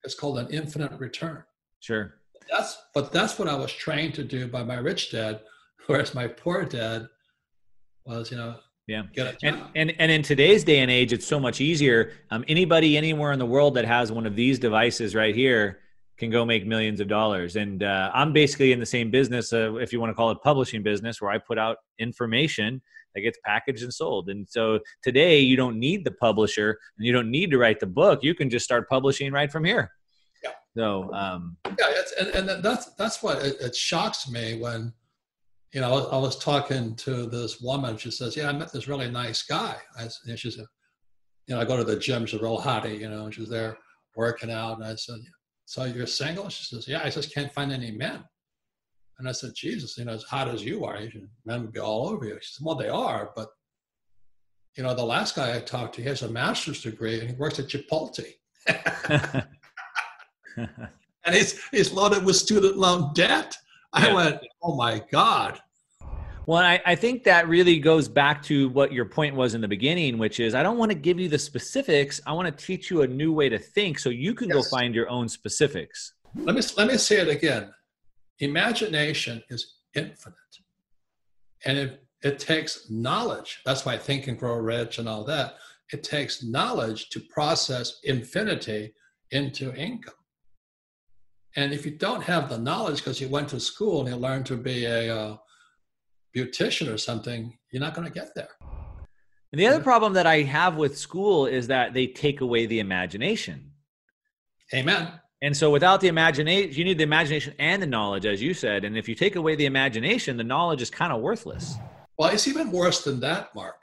[0.03, 1.43] It's called an infinite return.
[1.81, 2.17] Sure.
[2.51, 5.41] That's but that's what I was trained to do by my rich dad,
[5.87, 7.09] whereas my poor dad
[8.05, 9.03] was, you know, yeah.
[9.43, 12.13] And, and and in today's day and age, it's so much easier.
[12.31, 15.81] Um, anybody anywhere in the world that has one of these devices right here
[16.19, 17.57] can go make millions of dollars.
[17.57, 20.39] And uh, I'm basically in the same business, uh, if you want to call it
[20.43, 22.81] publishing business, where I put out information
[23.15, 24.29] that gets packaged and sold.
[24.29, 27.87] And so today, you don't need the publisher and you don't need to write the
[27.87, 28.23] book.
[28.23, 29.91] You can just start publishing right from here.
[30.43, 30.51] Yeah.
[30.77, 34.93] So um, yeah, and, and that's that's what it, it shocks me when
[35.75, 37.97] you know, I was talking to this woman.
[37.97, 40.67] She says, "Yeah, I met this really nice guy." I, and she said,
[41.49, 42.25] "You know, I go to the gym.
[42.27, 43.77] She's a real hottie, you know, and she's there
[44.15, 45.19] working out." And I said,
[45.65, 48.23] "So you're single?" She says, "Yeah, I just can't find any men."
[49.19, 51.01] And I said, "Jesus, you know, as hot as you are,
[51.45, 53.49] men would be all over you." She said, "Well, they are, but
[54.77, 57.35] you know, the last guy I talked to, he has a master's degree and he
[57.35, 58.33] works at Chipotle."
[60.57, 63.57] and he's he's loaded with student loan debt.
[63.95, 64.15] I yeah.
[64.15, 65.61] went, oh my God.
[66.47, 69.69] Well, I, I, think that really goes back to what your point was in the
[69.69, 72.21] beginning, which is I don't want to give you the specifics.
[72.27, 74.57] I want to teach you a new way to think so you can yes.
[74.57, 76.13] go find your own specifics.
[76.35, 77.73] Let me let me say it again.
[78.41, 80.37] Imagination is infinite.
[81.65, 83.61] And it, it takes knowledge.
[83.65, 85.55] That's why think and grow rich and all that.
[85.93, 88.93] It takes knowledge to process infinity
[89.31, 90.15] into income.
[91.57, 94.47] And if you don't have the knowledge because you went to school and you learned
[94.47, 95.37] to be a uh,
[96.37, 98.49] beautician or something, you're not going to get there.
[99.53, 102.81] And the other problem that I have with school is that they take away the
[102.81, 103.71] imagination.
[104.75, 105.13] Amen.
[105.43, 108.85] And so without the imagination, you need the imagination and the knowledge, as you said.
[108.85, 111.77] And if you take away the imagination, the knowledge is kind of worthless.
[112.19, 113.77] Well, it's even worse than that, Mark.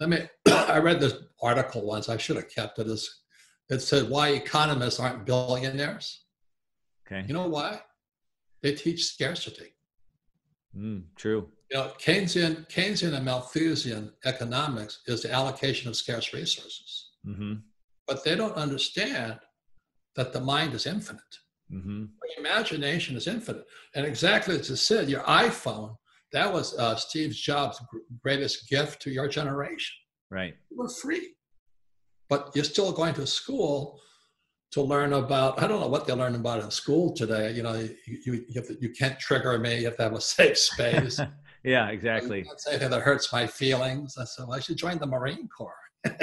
[0.00, 2.08] I mean, I read this article once.
[2.08, 3.08] I should have kept it as
[3.70, 6.24] it said why economists aren't billionaires.
[7.06, 7.24] Okay.
[7.26, 7.80] You know why?
[8.62, 9.74] They teach scarcity.
[10.76, 11.48] Mm, true.
[11.70, 17.10] You know, Keynesian, Keynesian and Malthusian economics is the allocation of scarce resources.
[17.26, 17.54] Mm-hmm.
[18.06, 19.38] But they don't understand
[20.16, 21.22] that the mind is infinite.
[21.72, 22.04] Mm-hmm.
[22.38, 23.64] Imagination is infinite.
[23.94, 25.96] And exactly as I said, your iPhone,
[26.32, 27.80] that was uh, Steve Jobs'
[28.22, 29.94] greatest gift to your generation.
[30.30, 30.54] Right.
[30.70, 31.34] We're free.
[32.28, 34.00] But you're still going to school
[34.72, 37.52] to learn about, I don't know what they learn about in school today.
[37.52, 40.20] You know, you, you, you, to, you can't trigger me, you have to have a
[40.20, 41.20] safe space.
[41.64, 42.42] Yeah, exactly.
[42.42, 44.16] Can't say that hurts my feelings.
[44.18, 45.74] I said, well, I should join the Marine Corps.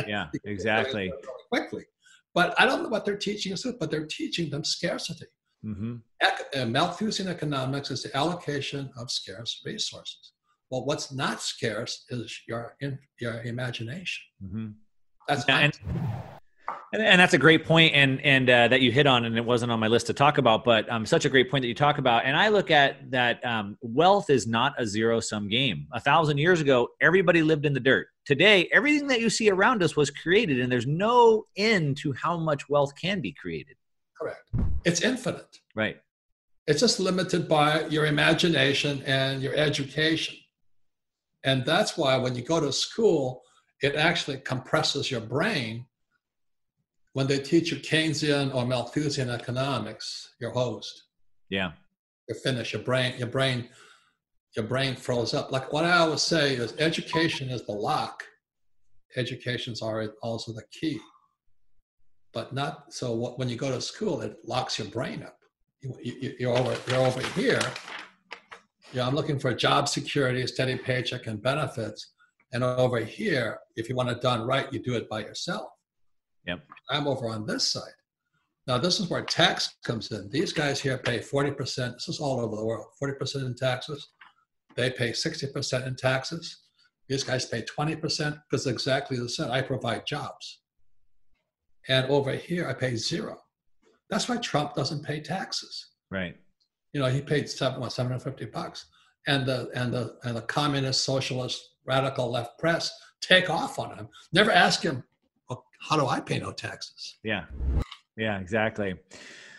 [0.08, 1.12] yeah, exactly.
[1.50, 1.86] quickly.
[2.34, 5.26] But I don't know what they're teaching us, but they're teaching them scarcity.
[5.66, 5.96] Mm-hmm.
[6.56, 10.34] Uh, Malthusian economics is the allocation of scarce resources.
[10.70, 14.24] Well, what's not scarce is your in, your imagination.
[14.44, 14.68] Mm-hmm.
[15.28, 15.78] That's and,
[16.94, 19.46] and, and, that's a great point, and and uh, that you hit on, and it
[19.46, 21.76] wasn't on my list to talk about, but um, such a great point that you
[21.76, 22.26] talk about.
[22.26, 25.88] And I look at that um, wealth is not a zero sum game.
[25.94, 28.08] A thousand years ago, everybody lived in the dirt.
[28.26, 32.38] Today, everything that you see around us was created, and there's no end to how
[32.38, 33.76] much wealth can be created.
[34.20, 34.50] Correct.
[34.86, 35.60] It's infinite.
[35.76, 35.98] Right.
[36.68, 40.36] It's just limited by your imagination and your education.
[41.44, 43.42] And that's why when you go to school,
[43.82, 45.86] it actually compresses your brain.
[47.14, 51.04] When they teach you Keynesian or Malthusian economics, your host.
[51.50, 51.72] Yeah.
[52.28, 52.74] You're finished.
[52.74, 53.68] Your brain, your brain,
[54.56, 55.52] your brain froze up.
[55.52, 58.24] Like what I always say is education is the lock.
[59.18, 61.00] Education's also the key
[62.34, 65.38] but not so what, when you go to school it locks your brain up
[65.82, 67.62] you, you, you're over you're over here
[68.94, 72.14] yeah i'm looking for job security steady paycheck and benefits
[72.54, 75.70] and over here if you want it done right you do it by yourself
[76.46, 77.94] yep i'm over on this side
[78.68, 81.58] now this is where tax comes in these guys here pay 40%
[81.94, 84.10] this is all over the world 40% in taxes
[84.76, 86.64] they pay 60% in taxes
[87.10, 90.62] these guys pay 20% because exactly the same i provide jobs
[91.88, 93.38] and over here, I pay zero.
[94.10, 95.92] That's why Trump doesn't pay taxes.
[96.10, 96.36] Right.
[96.94, 98.86] You know, he paid seven, what, 750 bucks.
[99.28, 104.10] And the, and, the, and the communist, socialist, radical left press take off on him.
[104.34, 105.04] Never ask him,
[105.82, 107.18] how do I pay no taxes?
[107.24, 107.46] Yeah.
[108.16, 108.96] Yeah, exactly.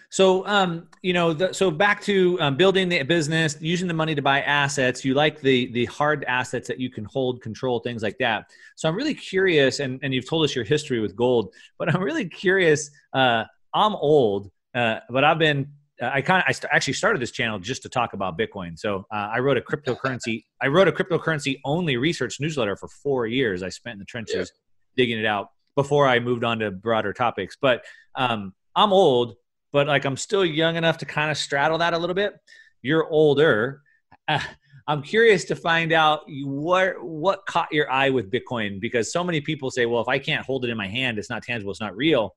[0.08, 4.14] So, um, you know, the, so back to um, building the business, using the money
[4.14, 5.04] to buy assets.
[5.04, 8.50] You like the the hard assets that you can hold, control, things like that.
[8.76, 12.02] So, I'm really curious, and and you've told us your history with gold, but I'm
[12.02, 12.90] really curious.
[13.14, 15.72] Uh, I'm old, uh, but I've been.
[16.00, 18.78] Uh, I kind of I st- actually started this channel just to talk about Bitcoin.
[18.78, 20.44] So uh, I wrote a cryptocurrency.
[20.60, 23.62] I wrote a cryptocurrency only research newsletter for four years.
[23.62, 25.02] I spent in the trenches yeah.
[25.02, 27.56] digging it out before I moved on to broader topics.
[27.60, 29.36] But um, I'm old
[29.72, 32.34] but like I'm still young enough to kind of straddle that a little bit.
[32.82, 33.82] You're older.
[34.28, 34.40] Uh,
[34.88, 39.40] I'm curious to find out what what caught your eye with Bitcoin because so many
[39.40, 41.80] people say, well, if I can't hold it in my hand, it's not tangible, it's
[41.80, 42.34] not real.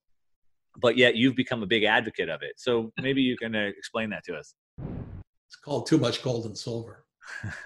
[0.78, 2.54] But yet you've become a big advocate of it.
[2.58, 4.54] So maybe you can uh, explain that to us.
[5.48, 7.04] It's called too much gold and silver.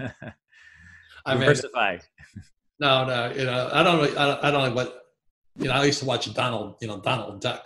[1.25, 1.91] I Diversify.
[1.91, 2.01] Mean,
[2.79, 4.17] no, no, you know, I don't.
[4.17, 4.98] I don't, I don't know what,
[5.59, 7.65] you know, I used to watch Donald, you know, Donald Duck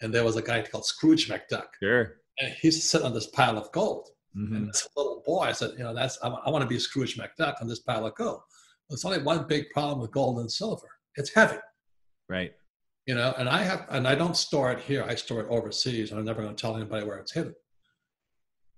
[0.00, 1.66] and there was a guy called Scrooge McDuck.
[1.82, 2.16] Sure.
[2.38, 4.08] And he's sitting on this pile of gold.
[4.36, 4.56] Mm-hmm.
[4.56, 7.18] And this little boy I said, you know, that's I, I want to be Scrooge
[7.18, 8.40] McDuck on this pile of gold.
[8.88, 10.88] There's only one big problem with gold and silver.
[11.16, 11.58] It's heavy.
[12.28, 12.52] Right.
[13.06, 15.04] You know, and I have and I don't store it here.
[15.06, 17.54] I store it overseas, and I'm never going to tell anybody where it's hidden.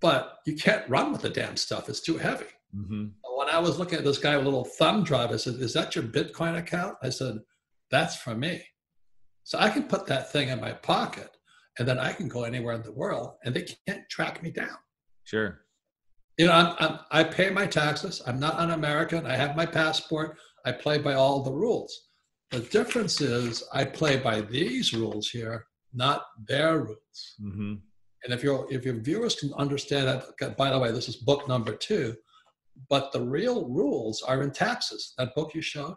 [0.01, 1.87] But you can't run with the damn stuff.
[1.87, 2.45] It's too heavy.
[2.75, 3.05] Mm-hmm.
[3.37, 5.73] When I was looking at this guy with a little thumb drive, I said, "Is
[5.73, 7.37] that your Bitcoin account?" I said,
[7.93, 8.55] "That's for me."
[9.43, 11.29] So I can put that thing in my pocket
[11.77, 14.77] and then I can go anywhere in the world and they can't track me down.
[15.23, 15.65] Sure.
[16.37, 18.21] You know, I'm, I'm, i pay my taxes.
[18.25, 19.25] I'm not an American.
[19.25, 20.37] I have my passport.
[20.65, 22.07] I play by all the rules.
[22.51, 27.35] The difference is I play by these rules here, not their rules.
[27.41, 27.73] Mm-hmm.
[28.23, 31.47] And if your if your viewers can understand that, by the way, this is book
[31.47, 32.15] number two,
[32.89, 35.13] but the real rules are in taxes.
[35.17, 35.95] That book you showed,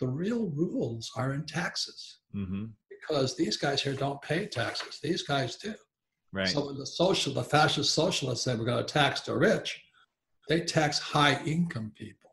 [0.00, 2.64] the real rules are in taxes mm-hmm.
[2.88, 4.98] because these guys here don't pay taxes.
[5.02, 5.74] These guys do.
[6.32, 6.48] Right.
[6.48, 9.80] So when the social, the fascist socialists say we're going to tax the rich,
[10.48, 12.30] they tax high income people.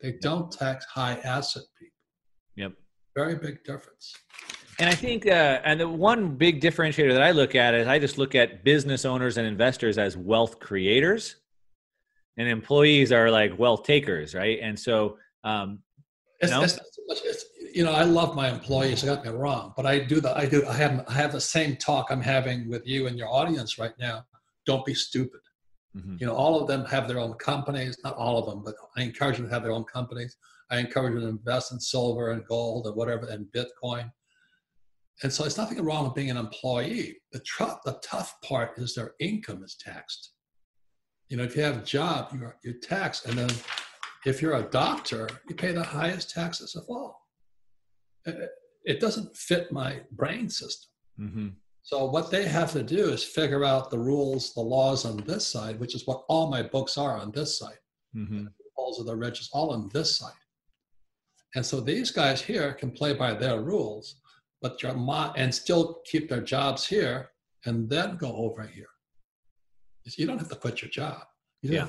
[0.00, 1.96] They don't tax high asset people.
[2.56, 2.72] Yep.
[3.16, 4.14] Very big difference.
[4.78, 7.98] And I think, uh, and the one big differentiator that I look at is I
[7.98, 11.36] just look at business owners and investors as wealth creators,
[12.38, 14.58] and employees are like wealth takers, right?
[14.62, 15.80] And so, um,
[16.40, 16.62] it's, no?
[16.62, 17.18] it's not so much.
[17.24, 19.02] It's, you know, I love my employees.
[19.02, 21.40] Don't get me wrong, but I do the I do I have I have the
[21.40, 24.24] same talk I'm having with you and your audience right now.
[24.66, 25.40] Don't be stupid.
[25.96, 26.16] Mm-hmm.
[26.20, 27.98] You know, all of them have their own companies.
[28.04, 30.36] Not all of them, but I encourage them to have their own companies.
[30.70, 34.10] I encourage them to invest in silver and gold and whatever and Bitcoin.
[35.22, 37.18] And so it's nothing wrong with being an employee.
[37.32, 40.32] The, tr- the tough part is their income is taxed.
[41.28, 43.26] You know, if you have a job, you're, you're taxed.
[43.26, 43.50] And then
[44.26, 47.20] if you're a doctor, you pay the highest taxes of all.
[48.84, 50.90] It doesn't fit my brain system.
[51.18, 51.48] Mm-hmm.
[51.82, 55.46] So what they have to do is figure out the rules, the laws on this
[55.46, 57.78] side, which is what all my books are on this side.
[58.14, 58.44] Mm-hmm.
[58.44, 60.32] The rules of the rich is all on this side.
[61.54, 64.20] And so these guys here can play by their rules,
[64.62, 67.30] but your mo- and still keep their jobs here
[67.64, 68.86] and then go over here.
[70.04, 71.22] You don't have to quit your job.
[71.62, 71.86] You yeah.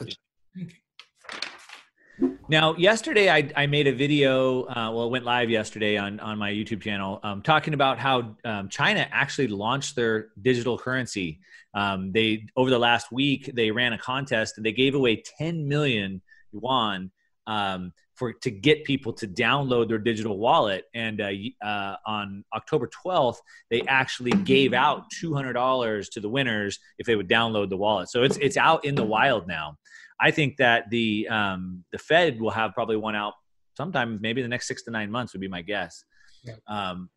[2.50, 4.64] Now, yesterday I, I made a video.
[4.64, 8.36] Uh, well, it went live yesterday on on my YouTube channel, um, talking about how
[8.44, 11.40] um, China actually launched their digital currency.
[11.74, 15.68] Um, they over the last week they ran a contest and they gave away 10
[15.68, 17.12] million yuan
[17.48, 20.86] um, for to get people to download their digital wallet.
[20.94, 21.32] And uh,
[21.66, 23.38] uh, on October 12th,
[23.70, 28.10] they actually gave out $200 to the winners if they would download the wallet.
[28.10, 29.78] So it's it's out in the wild now.
[30.22, 33.34] I think that the um, the Fed will have probably one out
[33.76, 36.04] sometime, maybe the next six to nine months would be my guess.
[36.44, 36.56] Yeah.
[36.68, 37.10] Um,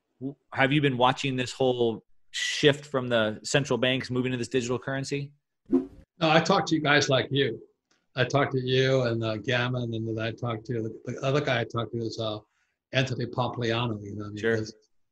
[0.53, 4.79] have you been watching this whole shift from the central banks moving to this digital
[4.79, 5.33] currency?
[5.71, 7.61] No, I talked to you guys like you.
[8.17, 11.41] I talked to you and uh, Gammon, and then I talked to the, the, other
[11.41, 12.39] guy I talked to is uh,
[12.93, 14.01] Anthony Pompliano.
[14.03, 14.65] You know, sure.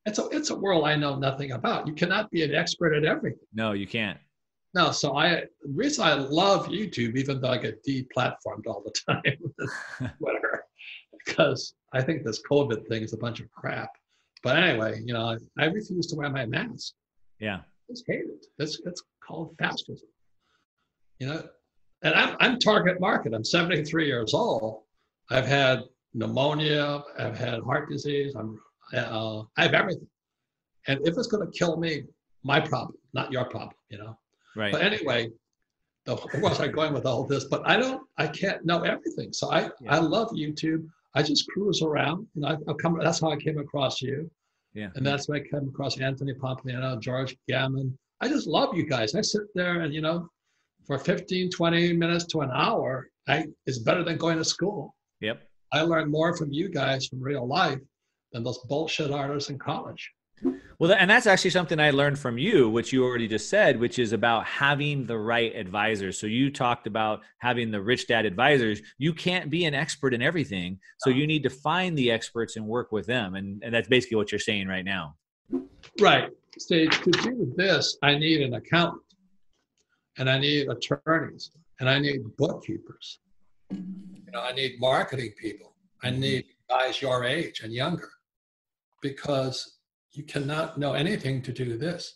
[0.05, 1.87] It's a it's a world I know nothing about.
[1.87, 3.39] You cannot be an expert at everything.
[3.55, 4.19] No, you can't.
[4.75, 8.95] No, so I the reason I love YouTube, even though I get deplatformed all the
[9.09, 10.65] time, whatever,
[11.25, 13.91] because I think this COVID thing is a bunch of crap.
[14.43, 16.95] But anyway, you know, I, I refuse to wear my mask.
[17.39, 18.45] Yeah, it's hated.
[18.59, 20.09] It's it's called fascism.
[21.19, 21.43] You know,
[22.03, 23.33] and I'm, I'm target market.
[23.33, 24.83] I'm 73 years old.
[25.31, 27.03] I've had pneumonia.
[27.19, 28.35] I've had heart disease.
[28.37, 28.59] I'm,
[28.95, 30.09] uh, I have everything.
[30.89, 32.03] And if it's going to kill me,
[32.43, 34.19] my problem, not your problem, you know?
[34.57, 34.73] Right.
[34.73, 35.31] But anyway,
[36.05, 37.45] the, where was I going with all this?
[37.45, 39.33] But I don't, I can't know everything.
[39.33, 39.71] So I, yeah.
[39.89, 40.87] I love YouTube.
[41.15, 42.27] I just cruise around.
[42.35, 44.31] You know, I, I've come, that's how I came across you.
[44.75, 44.89] Yeah.
[44.95, 47.97] And that's how I came across Anthony Pompliano, George Gammon.
[48.21, 49.15] I just love you guys.
[49.15, 50.29] I sit there and, you know,
[50.87, 54.95] for 15, 20 minutes to an hour, I, is better than going to school.
[55.21, 55.43] Yep.
[55.73, 57.79] I learn more from you guys from real life
[58.33, 60.11] than those bullshit artists in college.
[60.79, 63.99] Well, and that's actually something I learned from you, which you already just said, which
[63.99, 66.19] is about having the right advisors.
[66.19, 68.81] So you talked about having the rich dad advisors.
[68.99, 70.79] You can't be an expert in everything.
[70.99, 73.37] So you need to find the experts and work with them.
[73.37, 75.15] And, and that's basically what you're saying right now.
[76.01, 76.31] Right.
[76.69, 79.03] To do this, I need an accountant
[80.19, 81.51] and I need attorneys
[81.81, 83.21] and I need bookkeepers.
[83.71, 85.75] You know, I need marketing people.
[86.03, 86.21] I mm-hmm.
[86.21, 88.11] need guys your age and younger
[89.01, 89.79] because
[90.13, 92.15] you cannot know anything to do this.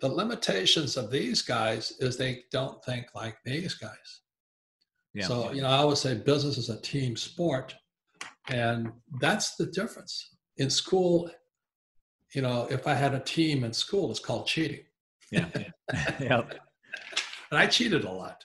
[0.00, 4.20] The limitations of these guys is they don't think like these guys.
[5.14, 5.26] Yeah.
[5.26, 7.74] So, you know, I always say business is a team sport.
[8.48, 10.36] And that's the difference.
[10.56, 11.30] In school,
[12.34, 14.84] you know, if I had a team in school, it's called cheating.
[15.32, 15.46] Yeah.
[16.20, 16.54] yep.
[17.50, 18.44] And I cheated a lot.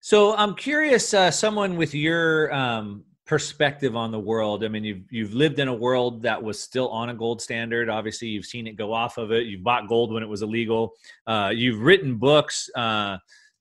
[0.00, 4.64] So I'm curious, uh, someone with your um, perspective on the world.
[4.64, 7.88] I mean, you've you've lived in a world that was still on a gold standard.
[7.88, 9.46] Obviously, you've seen it go off of it.
[9.46, 10.94] You've bought gold when it was illegal.
[11.26, 12.68] Uh, you've written books.
[12.74, 13.18] Uh,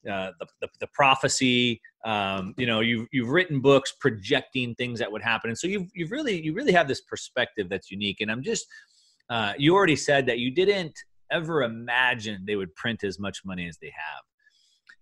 [0.09, 5.11] uh, the, the, the, prophecy um, you know you've, you've written books projecting things that
[5.11, 8.31] would happen and so you've, you've really you really have this perspective that's unique and
[8.31, 8.67] i'm just
[9.29, 10.97] uh, you already said that you didn't
[11.31, 14.23] ever imagine they would print as much money as they have.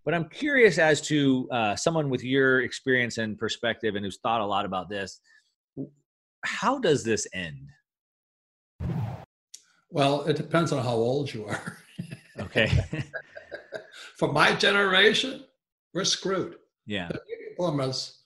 [0.05, 4.39] But I'm curious as to uh, someone with your experience and perspective and who's thought
[4.39, 5.19] a lot about this.
[6.45, 7.69] How does this end?
[9.89, 11.77] Well, it depends on how old you are.
[12.39, 12.69] okay.
[14.17, 15.43] For my generation,
[15.93, 16.57] we're screwed.
[16.85, 17.07] Yeah.
[17.07, 18.19] The baby boomers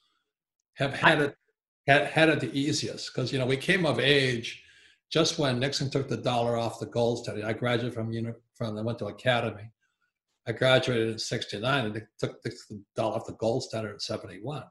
[0.74, 1.36] have had it
[1.88, 4.64] had, had it the easiest because you know we came of age
[5.12, 8.12] just when Nixon took the dollar off the gold standard, I graduated from
[8.54, 9.72] from I went to academy.
[10.48, 12.54] I graduated in '69, and they took the
[12.96, 14.64] dollar off the gold standard in '71,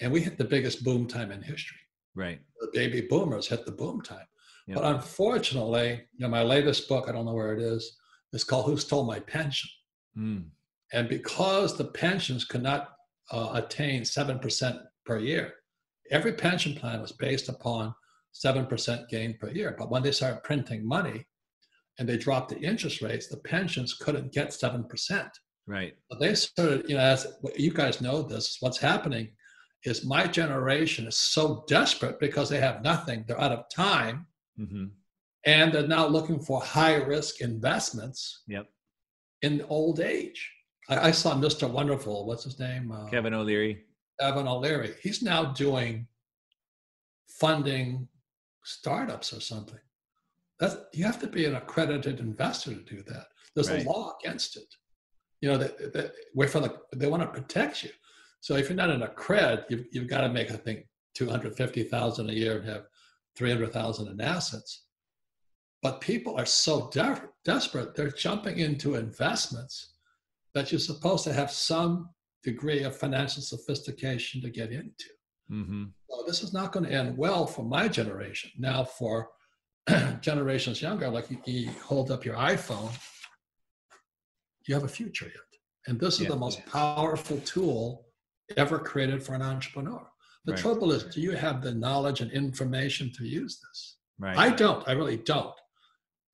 [0.00, 1.78] and we hit the biggest boom time in history.
[2.14, 2.40] Right.
[2.60, 4.26] The baby boomers hit the boom time.
[4.66, 4.76] Yep.
[4.76, 7.96] But unfortunately, you know, my latest book, I don't know where it is,
[8.32, 9.70] is called "Who Stole My Pension,"
[10.16, 10.44] mm.
[10.92, 12.90] and because the pensions could not
[13.30, 15.54] uh, attain seven percent per year,
[16.10, 17.94] every pension plan was based upon
[18.34, 19.74] 7% gain per year.
[19.78, 21.26] But when they started printing money
[21.98, 25.28] and they dropped the interest rates, the pensions couldn't get 7%.
[25.66, 25.94] Right.
[26.10, 27.26] But they started, you know, as
[27.56, 29.30] you guys know this, what's happening
[29.84, 34.26] is my generation is so desperate because they have nothing, they're out of time.
[34.58, 34.84] Mm-hmm.
[35.46, 38.42] and they're now looking for high risk investments.
[38.46, 38.66] Yep.
[39.42, 40.48] In old age,
[40.88, 41.68] I, I saw Mr.
[41.68, 42.24] Wonderful.
[42.24, 42.92] What's his name?
[42.92, 43.84] Uh, Kevin O'Leary.
[44.20, 44.94] Kevin O'Leary.
[45.02, 46.06] He's now doing
[47.28, 48.06] funding
[48.62, 49.80] startups or something.
[50.60, 53.26] That's, you have to be an accredited investor to do that.
[53.54, 53.84] There's right.
[53.84, 54.66] a law against it.
[55.40, 57.90] You know, that, that for the, they want to protect you.
[58.40, 62.32] So if you're not an accred, you've, you've got to make, I think, 250,000 a
[62.32, 62.86] year and have
[63.36, 64.84] 300,000 in assets.
[65.82, 69.94] But people are so de- desperate, they're jumping into investments
[70.54, 72.08] that you're supposed to have some
[72.42, 75.10] degree of financial sophistication to get into.
[75.50, 75.84] Mm-hmm.
[76.08, 78.50] So this is not going to end well for my generation.
[78.58, 79.28] Now, for
[80.20, 82.92] generations younger, like you, you, hold up your iPhone,
[84.66, 85.34] you have a future yet.
[85.86, 86.30] And this is yeah.
[86.30, 88.06] the most powerful tool
[88.56, 90.06] ever created for an entrepreneur.
[90.46, 90.60] The right.
[90.60, 93.96] trouble is, do you have the knowledge and information to use this?
[94.18, 94.36] Right.
[94.36, 94.86] I don't.
[94.88, 95.54] I really don't.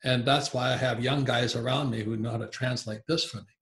[0.05, 3.25] And that's why I have young guys around me who know how to translate this
[3.25, 3.55] for me.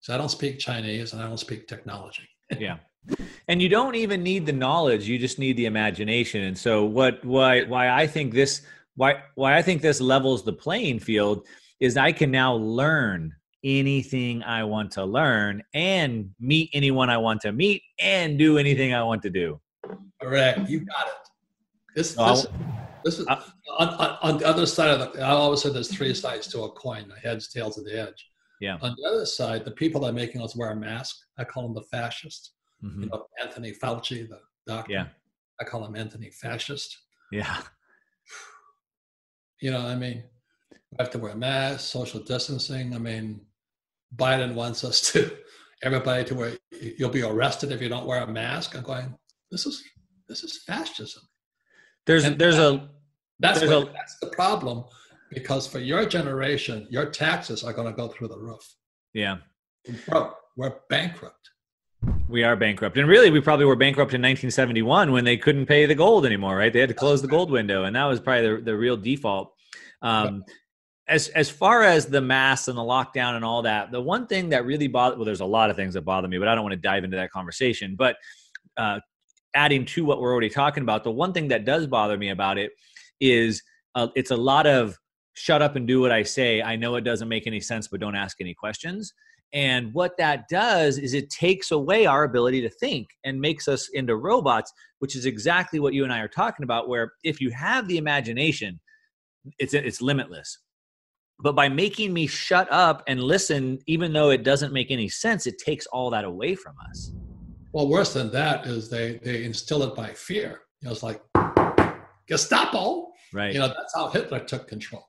[0.00, 2.28] So I don't speak Chinese and I don't speak technology.
[2.58, 2.78] yeah.
[3.48, 6.42] And you don't even need the knowledge, you just need the imagination.
[6.42, 8.62] And so what why why I think this
[8.96, 11.46] why why I think this levels the playing field
[11.80, 17.40] is I can now learn anything I want to learn and meet anyone I want
[17.42, 19.60] to meet and do anything I want to do.
[20.20, 20.68] Correct.
[20.68, 21.14] You got it.
[21.94, 22.46] This, this,
[23.04, 23.42] this is on,
[23.78, 25.20] on, on, the other side of the.
[25.20, 28.28] I always said there's three sides to a coin: the heads, tails, and the edge.
[28.60, 28.78] Yeah.
[28.82, 31.62] On the other side, the people that are making us wear a mask, I call
[31.64, 32.52] them the fascists.
[32.84, 33.02] Mm-hmm.
[33.02, 34.92] You know, Anthony Fauci, the doctor.
[34.92, 35.06] Yeah.
[35.60, 36.98] I call him Anthony Fascist.
[37.32, 37.62] Yeah.
[39.60, 40.22] You know, I mean,
[40.70, 42.94] we have to wear masks, social distancing.
[42.94, 43.40] I mean,
[44.14, 45.36] Biden wants us to
[45.82, 46.52] everybody to wear.
[46.70, 48.76] You'll be arrested if you don't wear a mask.
[48.76, 49.14] I'm going.
[49.50, 49.82] This is
[50.28, 51.22] this is fascism.
[52.06, 52.88] There's and there's that, a
[53.40, 54.84] that's there's what, a, that's the problem
[55.30, 58.74] because for your generation, your taxes are going to go through the roof.
[59.12, 59.38] Yeah,
[59.86, 60.36] we're, broke.
[60.56, 61.50] we're bankrupt.
[62.28, 65.86] We are bankrupt, and really, we probably were bankrupt in 1971 when they couldn't pay
[65.86, 66.56] the gold anymore.
[66.56, 66.72] Right?
[66.72, 69.52] They had to close the gold window, and that was probably the, the real default.
[70.02, 70.44] Um,
[71.08, 74.48] as as far as the mass and the lockdown and all that, the one thing
[74.48, 76.64] that really bothered well, there's a lot of things that bother me, but I don't
[76.64, 77.94] want to dive into that conversation.
[77.94, 78.16] But
[78.76, 78.98] uh,
[79.54, 82.58] adding to what we're already talking about, the one thing that does bother me about
[82.58, 82.72] it
[83.20, 83.62] is
[83.94, 84.98] uh, it's a lot of
[85.34, 86.60] shut up and do what I say.
[86.60, 89.12] I know it doesn't make any sense, but don't ask any questions.
[89.52, 93.88] And what that does is it takes away our ability to think and makes us
[93.92, 96.88] into robots, which is exactly what you and I are talking about.
[96.88, 98.80] Where if you have the imagination,
[99.58, 100.58] it's it's limitless.
[101.38, 105.46] But by making me shut up and listen even though it doesn't make any sense
[105.46, 107.12] it takes all that away from us.
[107.72, 110.62] Well worse than that is they they instill it by fear.
[110.80, 111.22] You know it's like
[112.26, 113.12] gestapo?
[113.32, 113.52] Right.
[113.52, 115.06] You know that's how hitler took control.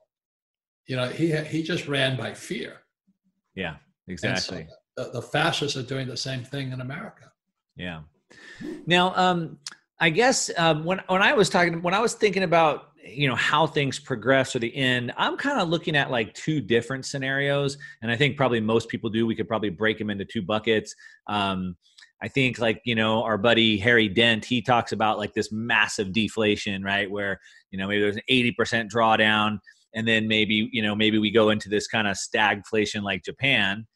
[0.86, 2.82] You know he he just ran by fear.
[3.54, 3.76] Yeah
[4.08, 7.30] exactly so the, the fascists are doing the same thing in america.
[7.76, 8.00] Yeah.
[8.86, 9.58] Now um
[10.00, 13.34] I guess um, when when I was talking when I was thinking about you know
[13.34, 17.78] how things progress or the end i'm kind of looking at like two different scenarios
[18.02, 19.26] and i think probably most people do.
[19.26, 20.94] We could probably break them into two buckets.
[21.26, 21.76] Um,
[22.20, 26.12] i think like you know our buddy harry dent he talks about like this massive
[26.12, 27.40] deflation right where
[27.70, 29.58] you know maybe there's an 80% drawdown
[29.94, 33.86] and then maybe you know maybe we go into this kind of stagflation like japan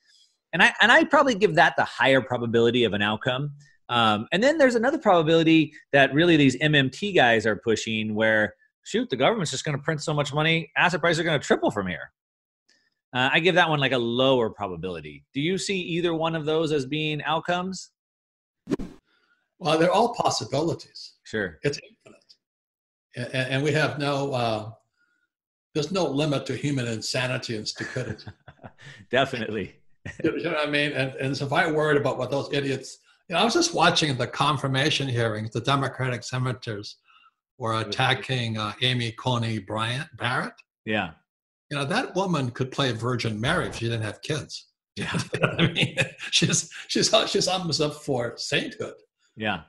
[0.52, 3.52] and i and i probably give that the higher probability of an outcome
[3.88, 9.08] um, and then there's another probability that really these mmt guys are pushing where shoot,
[9.10, 11.70] the government's just going to print so much money, asset prices are going to triple
[11.70, 12.12] from here.
[13.14, 15.24] Uh, I give that one like a lower probability.
[15.34, 17.90] Do you see either one of those as being outcomes?
[19.58, 21.14] Well, they're all possibilities.
[21.24, 21.58] Sure.
[21.62, 22.24] It's infinite.
[23.14, 24.70] And, and we have no, uh,
[25.74, 28.24] there's no limit to human insanity and stupidity.
[29.10, 29.74] Definitely.
[30.24, 30.92] You know what I mean?
[30.92, 32.98] And, and so if I worried about what those idiots,
[33.28, 36.96] you know, I was just watching the confirmation hearings, the Democratic senators
[37.58, 40.54] were attacking uh, Amy Coney Bryant Barrett.
[40.84, 41.12] Yeah.
[41.70, 44.68] You know, that woman could play Virgin Mary if she didn't have kids.
[44.94, 45.18] Yeah.
[45.32, 45.96] you know I mean,
[46.32, 48.92] she's she's she's almost up for sainthood.
[49.36, 49.62] Yeah.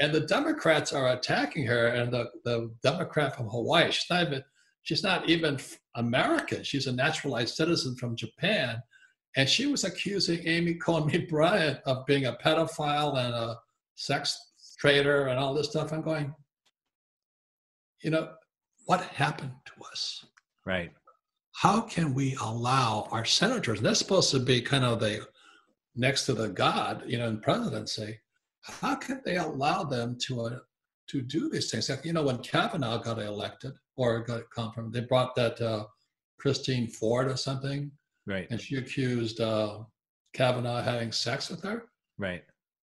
[0.00, 4.42] And the Democrats are attacking her, and the, the Democrat from Hawaii, she's not even
[4.82, 5.58] she's not even
[5.96, 6.64] American.
[6.64, 8.82] She's a naturalized citizen from Japan,
[9.36, 13.58] and she was accusing Amy Coney Bryant of being a pedophile and a
[13.94, 14.38] sex
[14.78, 15.92] trader and all this stuff.
[15.92, 16.34] I'm going,
[18.02, 18.30] you know,
[18.86, 20.24] what happened to us?
[20.66, 20.92] Right.
[21.52, 25.26] How can we allow our senators, and that's supposed to be kind of the
[25.94, 28.18] next to the God, you know, in presidency,
[28.62, 30.58] how can they allow them to uh,
[31.08, 31.90] to do these things?
[31.90, 34.90] Like, you know, when Kavanaugh got elected, or got from.
[34.90, 35.84] They brought that uh,
[36.38, 37.90] Christine Ford or something,
[38.30, 38.46] right?
[38.50, 39.80] And she accused uh,
[40.32, 41.84] Kavanaugh having sex with her,
[42.18, 42.42] right?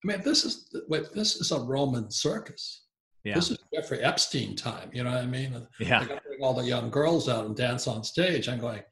[0.04, 2.86] I mean, this is wait, this is a Roman circus.
[3.24, 3.34] Yeah.
[3.34, 4.90] This is Jeffrey Epstein time.
[4.92, 5.66] You know what I mean?
[5.78, 6.04] Yeah.
[6.04, 8.48] They're bring all the young girls out and dance on stage.
[8.48, 8.82] I'm going,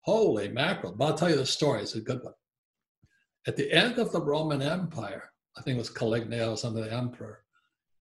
[0.00, 0.94] holy mackerel!
[0.96, 1.82] But I'll tell you the story.
[1.82, 2.34] It's a good one.
[3.46, 6.92] At the end of the Roman Empire, I think it was Caligula or something, the
[6.92, 7.44] emperor,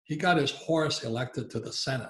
[0.04, 2.10] he got his horse elected to the Senate.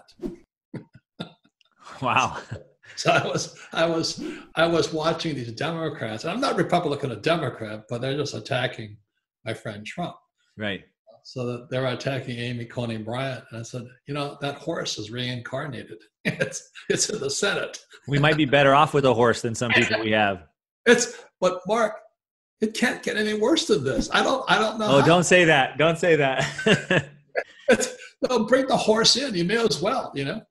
[2.02, 2.38] wow.
[2.96, 4.24] So I was, I was,
[4.56, 6.24] I was watching these Democrats.
[6.24, 8.98] And I'm not Republican or Democrat, but they're just attacking
[9.46, 10.16] my friend Trump.
[10.58, 10.82] Right.
[11.24, 15.12] So that they're attacking Amy Coney Bryant, and I said, you know, that horse is
[15.12, 15.98] reincarnated.
[16.26, 17.80] It's it's in the Senate.
[18.08, 20.44] We might be better off with a horse than some people we have.
[20.86, 21.96] It's but Mark,
[22.60, 24.10] it can't get any worse than this.
[24.12, 24.88] I don't I don't know.
[24.88, 25.08] Oh, how.
[25.08, 25.78] don't say that.
[25.78, 26.46] Don't say that.
[28.30, 29.34] no, bring the horse in.
[29.34, 30.42] You may as well, you know.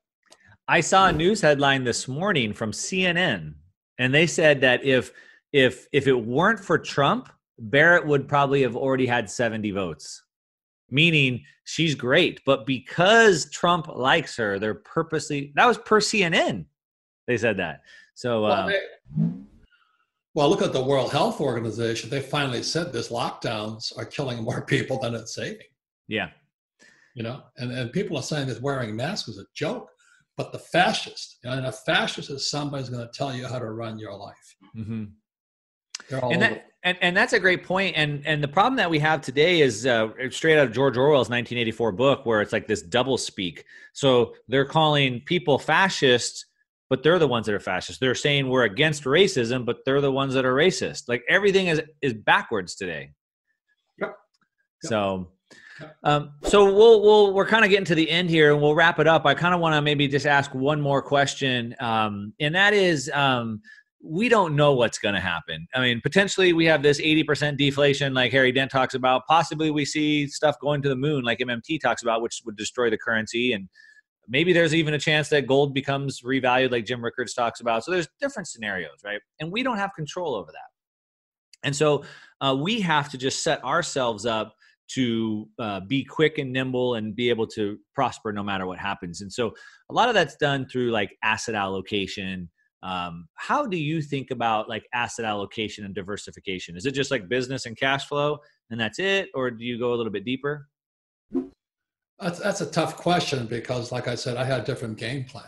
[0.68, 3.54] I saw a news headline this morning from CNN,
[3.98, 5.12] and they said that if
[5.52, 10.22] if if it weren't for Trump, Barrett would probably have already had 70 votes.
[10.90, 16.66] Meaning she's great, but because Trump likes her, they're purposely that was per CNN.
[17.26, 17.80] They said that.
[18.14, 18.80] So well, uh, they,
[20.34, 22.10] well, look at the World Health Organization.
[22.10, 25.66] They finally said this lockdowns are killing more people than it's saving.
[26.08, 26.28] Yeah.
[27.14, 29.90] You know, and, and people are saying that wearing masks is a joke.
[30.38, 33.72] But the fascist, and a fascist is somebody who's going to tell you how to
[33.72, 34.56] run your life.
[34.76, 35.04] Mm-hmm.
[36.30, 37.96] and that, and, and that's a great point.
[37.96, 41.28] And and the problem that we have today is uh, straight out of George Orwell's
[41.28, 43.64] 1984 book, where it's like this double speak.
[43.94, 46.46] So they're calling people fascists,
[46.88, 47.98] but they're the ones that are fascist.
[47.98, 51.08] They're saying we're against racism, but they're the ones that are racist.
[51.08, 53.10] Like everything is is backwards today.
[53.98, 54.14] Yep.
[54.84, 54.88] yep.
[54.88, 55.32] So
[56.04, 58.98] um, so we'll we'll we're kind of getting to the end here, and we'll wrap
[58.98, 59.26] it up.
[59.26, 63.10] I kind of want to maybe just ask one more question, um, and that is,
[63.14, 63.60] um,
[64.02, 65.66] we don't know what's going to happen.
[65.74, 69.22] I mean, potentially we have this eighty percent deflation, like Harry Dent talks about.
[69.28, 72.90] Possibly we see stuff going to the moon, like MMT talks about, which would destroy
[72.90, 73.68] the currency, and
[74.28, 77.84] maybe there's even a chance that gold becomes revalued, like Jim Rickards talks about.
[77.84, 79.20] So there's different scenarios, right?
[79.40, 80.68] And we don't have control over that.
[81.64, 82.04] And so
[82.40, 84.54] uh, we have to just set ourselves up
[84.94, 89.20] to uh, be quick and nimble and be able to prosper no matter what happens.
[89.20, 89.52] And so
[89.90, 92.48] a lot of that's done through like asset allocation.
[92.82, 96.76] Um, how do you think about like asset allocation and diversification?
[96.76, 98.38] Is it just like business and cash flow
[98.70, 100.68] and that's it, or do you go a little bit deeper?
[102.20, 105.44] That's, that's a tough question because, like I said, I had a different game plan.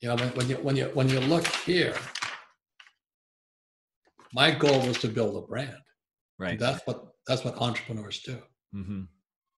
[0.00, 1.94] You know, when you when you when you look here,
[4.32, 5.74] my goal was to build a brand.
[6.38, 6.52] Right.
[6.52, 8.38] And that's what that's what entrepreneurs do.
[8.74, 9.02] Mm-hmm.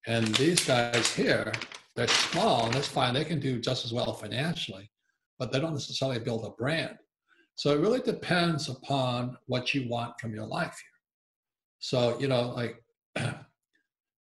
[0.06, 1.52] And these guys here,
[1.94, 3.14] they're small, and that's fine.
[3.14, 4.90] They can do just as well financially,
[5.38, 6.96] but they don't necessarily build a brand.
[7.54, 10.98] So it really depends upon what you want from your life here.
[11.78, 12.82] So, you know, like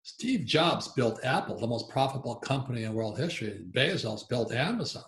[0.04, 3.66] Steve Jobs built Apple, the most profitable company in world history.
[3.72, 5.04] Bezos built Amazon.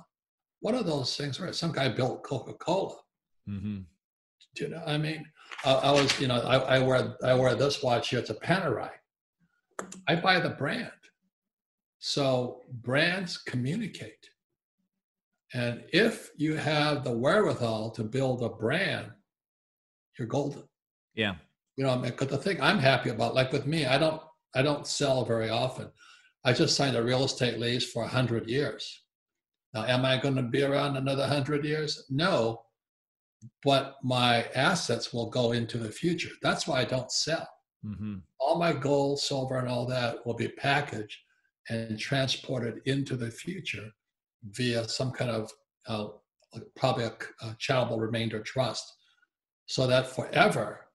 [0.60, 1.40] What are those things?
[1.40, 1.56] Right?
[1.56, 2.96] Some guy built Coca Cola.
[3.50, 3.80] Mm-hmm.
[4.56, 4.84] Do you know?
[4.86, 5.24] I mean,
[5.66, 8.20] I, I was, you know, I, I, wear I wear this watch here.
[8.20, 8.92] It's a Panerai.
[10.08, 10.92] I buy the brand.
[12.00, 14.30] So brands communicate.
[15.54, 19.12] And if you have the wherewithal to build a brand,
[20.18, 20.64] you're golden.
[21.16, 21.36] Yeah.
[21.78, 24.22] You know, because the thing I'm happy about, like with me, I don't
[24.56, 25.90] I don't sell very often.
[26.44, 29.04] I just signed a real estate lease for 100 years.
[29.74, 32.06] Now, am I going to be around another 100 years?
[32.10, 32.62] No,
[33.64, 36.30] but my assets will go into the future.
[36.42, 37.48] That's why I don't sell.
[37.86, 38.16] Mm-hmm.
[38.40, 41.18] All my gold, silver, and all that will be packaged
[41.70, 43.90] and transported into the future
[44.52, 45.52] via some kind of
[45.88, 46.08] uh,
[46.76, 48.92] probably a, a charitable remainder trust,
[49.66, 50.88] so that forever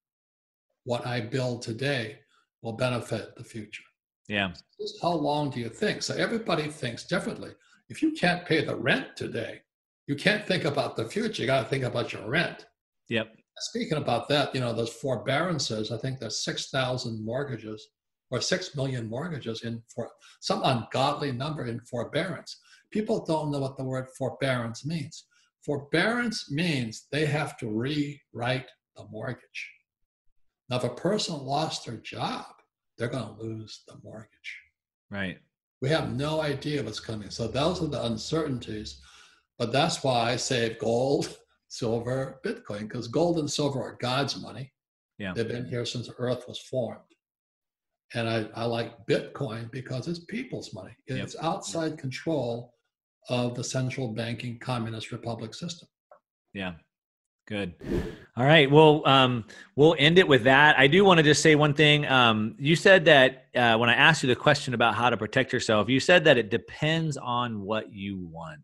[0.84, 2.18] what I build today
[2.62, 3.82] will benefit the future.
[4.28, 4.52] Yeah.
[4.80, 6.02] Just how long do you think?
[6.02, 7.50] So everybody thinks differently.
[7.88, 9.60] If you can't pay the rent today,
[10.12, 11.40] you can't think about the future.
[11.40, 12.66] You got to think about your rent.
[13.08, 13.34] Yep.
[13.60, 17.88] Speaking about that, you know, those forbearances, I think there's 6,000 mortgages
[18.30, 20.10] or 6 million mortgages in for
[20.40, 22.60] some ungodly number in forbearance.
[22.90, 25.24] People don't know what the word forbearance means.
[25.64, 29.70] Forbearance means they have to rewrite the mortgage.
[30.68, 32.44] Now, if a person lost their job,
[32.98, 34.58] they're going to lose the mortgage.
[35.10, 35.38] Right.
[35.80, 37.30] We have no idea what's coming.
[37.30, 39.00] So those are the uncertainties
[39.62, 41.38] but that's why I save gold,
[41.68, 44.72] silver, Bitcoin, because gold and silver are God's money.
[45.20, 45.34] Yeah.
[45.34, 46.98] They've been here since earth was formed.
[48.12, 50.96] And I, I like Bitcoin because it's people's money.
[51.06, 51.44] It's yep.
[51.44, 52.74] outside control
[53.28, 55.86] of the central banking communist republic system.
[56.52, 56.72] Yeah.
[57.46, 57.74] Good.
[58.36, 58.68] All right.
[58.68, 59.44] Well, um,
[59.76, 60.76] we'll end it with that.
[60.76, 62.04] I do want to just say one thing.
[62.04, 65.52] Um, you said that uh, when I asked you the question about how to protect
[65.52, 68.58] yourself, you said that it depends on what you want.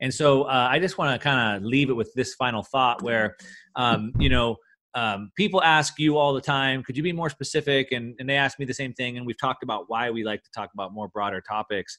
[0.00, 3.02] And so uh, I just want to kind of leave it with this final thought
[3.02, 3.36] where,
[3.76, 4.56] um, you know,
[4.94, 7.92] um, people ask you all the time, could you be more specific?
[7.92, 9.16] And, and they ask me the same thing.
[9.16, 11.98] And we've talked about why we like to talk about more broader topics.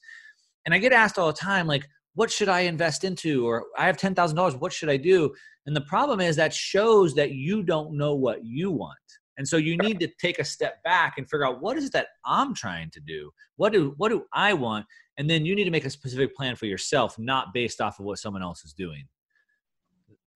[0.65, 3.47] And I get asked all the time, like, what should I invest into?
[3.47, 4.59] Or I have $10,000.
[4.59, 5.33] What should I do?
[5.65, 8.97] And the problem is that shows that you don't know what you want.
[9.39, 11.93] And so you need to take a step back and figure out what is it
[11.93, 13.31] that I'm trying to do?
[13.55, 14.85] What do what do I want?
[15.17, 18.05] And then you need to make a specific plan for yourself, not based off of
[18.05, 19.05] what someone else is doing.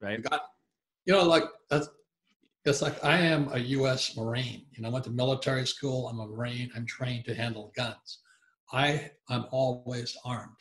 [0.01, 0.19] Right?
[0.19, 0.43] You, got,
[1.05, 1.89] you know, like that's
[2.63, 4.15] it's like I am a U.S.
[4.15, 4.65] Marine.
[4.71, 6.07] You know, I went to military school.
[6.07, 6.71] I'm a Marine.
[6.73, 8.19] I'm trained to handle guns.
[8.71, 10.55] I I'm always armed.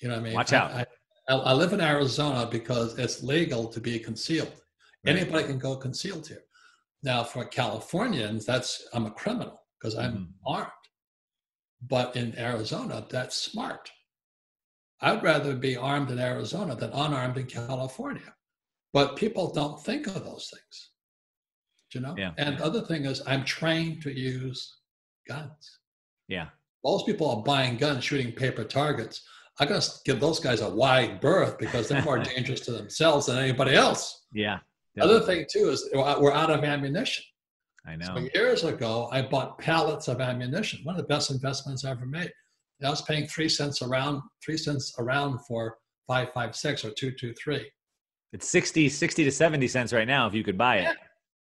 [0.00, 0.34] You know what I mean?
[0.34, 0.70] Watch out.
[0.72, 0.84] I,
[1.30, 4.52] I, I live in Arizona because it's legal to be concealed.
[5.06, 5.16] Right.
[5.16, 6.42] Anybody can go concealed here.
[7.02, 10.26] Now, for Californians, that's I'm a criminal because I'm mm.
[10.46, 10.70] armed.
[11.88, 13.90] But in Arizona, that's smart.
[15.00, 18.34] I'd rather be armed in Arizona than unarmed in California.
[18.92, 20.90] But people don't think of those things.
[21.94, 22.14] You know?
[22.18, 22.32] Yeah.
[22.36, 24.78] And the other thing is I'm trained to use
[25.28, 25.78] guns.
[26.26, 26.48] Yeah.
[26.84, 29.22] Most people are buying guns, shooting paper targets.
[29.60, 33.38] I gotta give those guys a wide berth because they're more dangerous to themselves than
[33.38, 34.26] anybody else.
[34.32, 34.58] Yeah.
[34.98, 35.16] Definitely.
[35.16, 37.24] Other thing too is we're out of ammunition.
[37.86, 38.06] I know.
[38.06, 40.80] So years ago, I bought pallets of ammunition.
[40.84, 42.32] One of the best investments I ever made.
[42.84, 45.76] I was paying three cents around, three cents around for
[46.06, 47.68] five five six or two two three.
[48.32, 50.82] It's 60, 60 to 70 cents right now if you could buy it.
[50.82, 50.92] Yeah.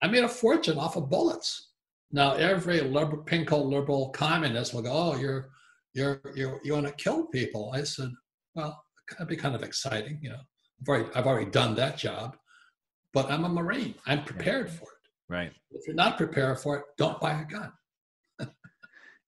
[0.02, 1.70] I made a fortune off of bullets.
[2.10, 5.50] Now every liberal, pinko liberal communist will go, "Oh, you're
[5.94, 8.10] you're you're you want to kill people." I said,
[8.54, 10.40] "Well, that'd be kind of exciting, you know.
[10.80, 12.36] I've already I've already done that job,
[13.14, 13.94] but I'm a Marine.
[14.06, 15.32] I'm prepared for it.
[15.32, 15.52] Right.
[15.70, 17.72] If you're not prepared for it, don't buy a gun."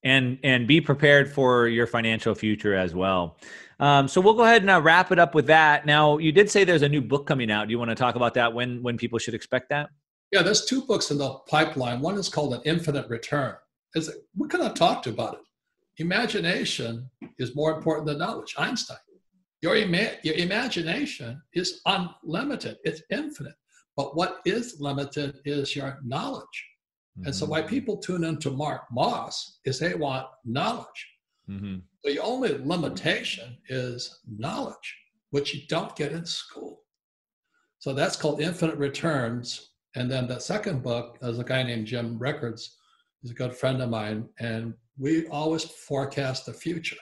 [0.05, 3.39] and and be prepared for your financial future as well.
[3.78, 5.87] Um, so we'll go ahead and uh, wrap it up with that.
[5.87, 7.68] Now, you did say there's a new book coming out.
[7.68, 8.53] Do you want to talk about that?
[8.53, 9.91] When when people should expect that?
[10.32, 12.01] Yeah, there's two books in the pipeline.
[12.01, 13.55] One is called An Infinite Return.
[13.95, 15.41] Is what can I talk about it?
[15.99, 17.09] Imagination
[17.39, 18.55] is more important than knowledge.
[18.59, 18.99] Einstein.
[19.62, 22.76] Your, ima- your imagination is unlimited.
[22.84, 23.55] It's infinite.
[23.97, 26.66] But what is limited is your knowledge.
[27.18, 27.26] Mm-hmm.
[27.26, 27.70] And so why mm-hmm.
[27.70, 31.09] people tune into Mark Moss is they want knowledge.
[31.49, 31.76] Mm-hmm.
[32.05, 34.97] The only limitation is knowledge,
[35.30, 36.82] which you don't get in school.
[37.78, 39.70] So that's called Infinite Returns.
[39.94, 42.76] And then the second book is a guy named Jim Rickards,
[43.22, 44.28] He's a good friend of mine.
[44.38, 46.97] And we always forecast the future.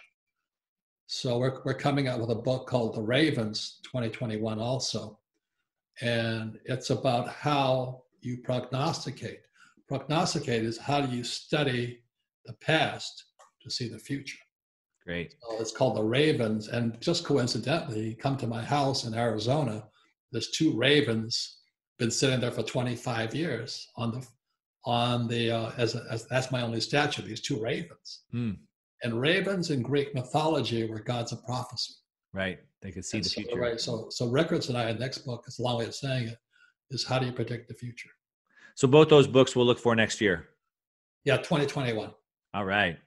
[1.06, 5.18] So we're, we're coming out with a book called The Ravens 2021 also.
[6.00, 9.40] And it's about how you prognosticate.
[9.88, 12.00] Prognosticate is how do you study
[12.46, 13.24] the past
[13.62, 14.38] to see the future.
[15.04, 15.34] Great.
[15.42, 19.84] So it's called the Ravens, and just coincidentally, come to my house in Arizona.
[20.32, 21.58] There's two ravens
[21.98, 24.26] been sitting there for 25 years on the
[24.86, 27.22] on the uh, as, a, as that's my only statue.
[27.22, 28.56] These two ravens, mm.
[29.02, 31.94] and ravens in Greek mythology were gods of prophecy.
[32.32, 33.58] Right, they could see the future.
[33.58, 33.80] Right.
[33.80, 36.38] So so Rickards and I, the next book, is a long way of saying it,
[36.90, 38.10] is how do you predict the future?
[38.76, 40.48] So both those books we'll look for next year.
[41.24, 42.10] Yeah, 2021.
[42.52, 42.98] All right.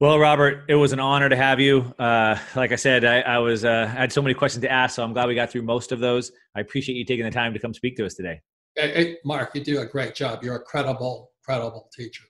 [0.00, 1.94] Well, Robert, it was an honor to have you.
[1.98, 4.96] Uh, like I said, I, I was uh, I had so many questions to ask,
[4.96, 6.32] so I'm glad we got through most of those.
[6.56, 8.40] I appreciate you taking the time to come speak to us today.
[8.74, 10.42] Hey, hey, Mark, you do a great job.
[10.42, 12.24] You're a credible, credible teacher,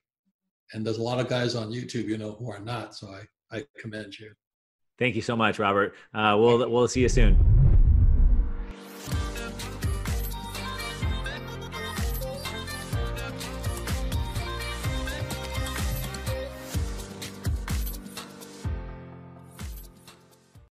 [0.73, 2.97] and there's a lot of guys on YouTube, you know, who are not.
[2.97, 4.33] So I, I commend you.
[4.99, 5.95] Thank you so much, Robert.
[6.14, 7.62] Uh, we'll we'll see you soon.